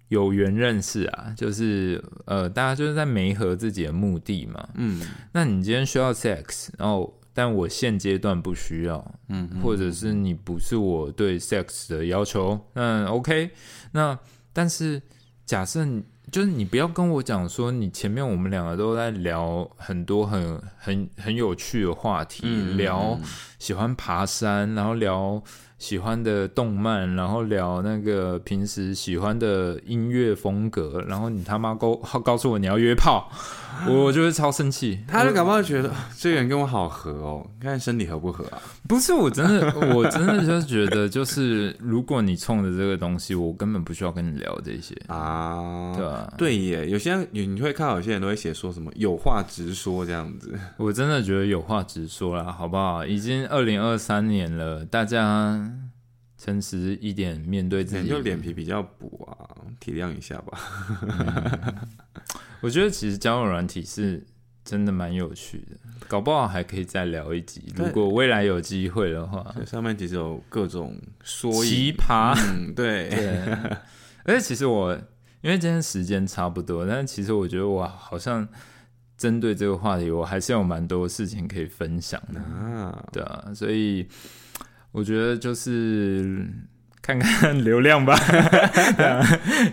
[0.08, 4.68] 有缘认识啊，就是呃，大家就是在媒合自己的目的嘛。
[4.74, 5.02] 嗯
[5.32, 13.50] 那你今天需要 sex，然后但我现阶段不需要，嗯，或者是你不是我对 sex 的要求，那 OK。
[13.90, 14.16] 那
[14.52, 15.02] 但是
[15.44, 23.18] 假设你就是你不要跟我讲说，你前面我们两个都在聊很多很很很有趣的话题，嗯聊
[23.58, 25.42] 喜欢爬山，然后聊
[25.84, 33.30] 喜欢的动漫，然后聊那个平时喜欢的音乐风格，然后你他妈告告诉我你要约炮，
[33.86, 35.00] 我就会超生气。
[35.06, 38.56] 他就搞不好觉得啊这个人跟我好合哦，看身体合不合啊？
[38.88, 46.32] 不是，我真的，我真的就是觉得，就是如果你冲着这个东西，我根本不需要跟你聊这些，啊，对吧？
[46.38, 53.04] 对耶，有些人你你会看到有些人都会写说什么有话直说这样子，我真的觉得有话直说啦，好不好？
[53.04, 55.60] 已经二零二三年了，大家
[56.44, 59.48] 诚实一点面对自己，就脸皮比较薄啊，
[59.80, 60.58] 体谅一下吧。
[62.60, 64.22] 我觉得其实交友软体是
[64.62, 65.76] 真的蛮有趣的，
[66.06, 67.72] 搞不好还可以再聊一集。
[67.74, 72.34] 如果未来有机会的话，上面其实有各种缩影，奇葩。
[72.52, 73.40] 嗯，对， 对，
[74.24, 74.92] 而且其实我
[75.40, 78.46] 因为今天时间差不多，但是其实我觉得我好像
[79.16, 84.06] 针对这个话题，我还是有蛮多事情可以分享的，啊，对啊，所以
[84.94, 86.46] 我觉得就是
[87.02, 88.16] 看看 流量吧，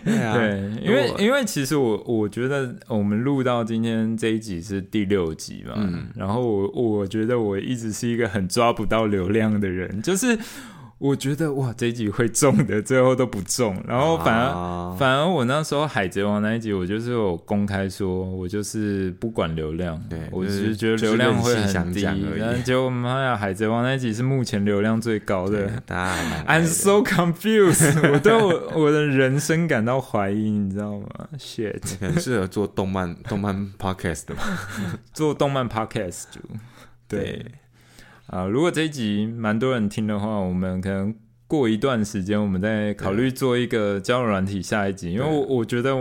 [0.04, 6.08] 对啊，对，因为因为其实我我觉得我们录到今天这一集是第六集嘛，嗯。
[6.16, 10.36] 然后我我觉得我一直是一个很抓不到流量的人，就是
[11.02, 14.50] 我觉得哇这一集会中的，最后都不中，然后反而。
[14.52, 22.06] 而反而我那时候《海贼王》那一集，我就是有公开说，我就是不管流量，对我只就是是觉得流量会很低。
[22.40, 31.08] 但结果妈呀，《海贼王》那一集是目前流量最高的，I'm so confused， 我对我我的人生感到怀疑，你知道吗
[31.40, 34.44] ？shit，可能适合做动漫动漫 podcast 的吧？
[35.14, 36.40] 做动漫 podcast 就
[37.08, 37.44] 对
[38.32, 41.14] 啊，如果这一集蛮多人听的话，我们可能
[41.48, 45.94] 过一段时间，我们再考虑做一个交友软体下一集，因为我我觉得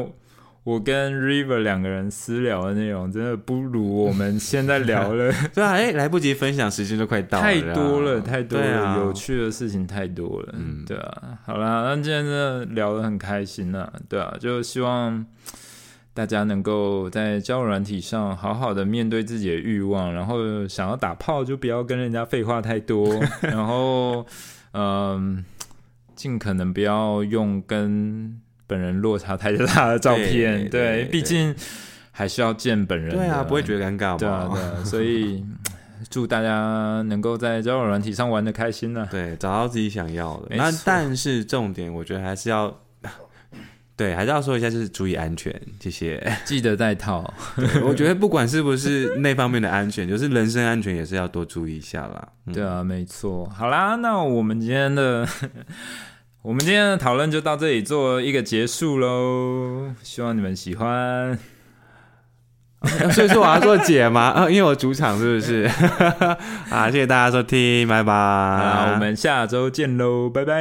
[0.62, 5.34] 我跟 River 两个人私聊的内容真的不如我们现在聊了。
[5.52, 8.98] 对啊，哎，来不及分享，时间都快到了，太多了，太多了，啊。
[8.98, 10.84] 有趣的事情太多了，嗯。
[10.86, 15.26] 对啊，好啦，那今天真的聊得很开心啊，对啊，就希望。
[16.12, 23.08] 大家能够在交友软体上好好的面对自己的欲望，然后想要打炮就不要跟人家废话太多，
[23.42, 24.26] 然后
[24.72, 25.44] 嗯，
[26.14, 31.54] 尽可能不要用跟本人落差太大的照片，对对毕竟
[32.10, 35.44] 还是要见本人的，对啊，不会觉得尴尬对啊，对啊，所以
[36.10, 40.56] 祝大家能够在交友软体上玩的开心呢、对，找到自己想要的。
[40.56, 42.76] 那但是重点，我觉得还是要
[44.00, 46.32] 对，还是要说一下，就是注意安全，谢谢。
[46.46, 47.34] 记得戴套。
[47.84, 52.28] 我觉得不管是不是那方面的安全，就是人身安全也是要多注意一下啦。
[52.50, 53.44] 对啊，没错。
[53.54, 55.28] 好啦，那我们今天的
[56.40, 59.92] 我们今天的讨论就到这里做一个结束喽。
[60.02, 61.38] 希望你们喜欢。
[63.12, 64.30] 所以说我要做姐嘛？
[64.30, 65.68] 啊，因为我主场是不是？
[66.72, 68.12] 啊，谢谢大家收听，拜拜。
[68.14, 70.54] 好，我们下周见喽，拜拜。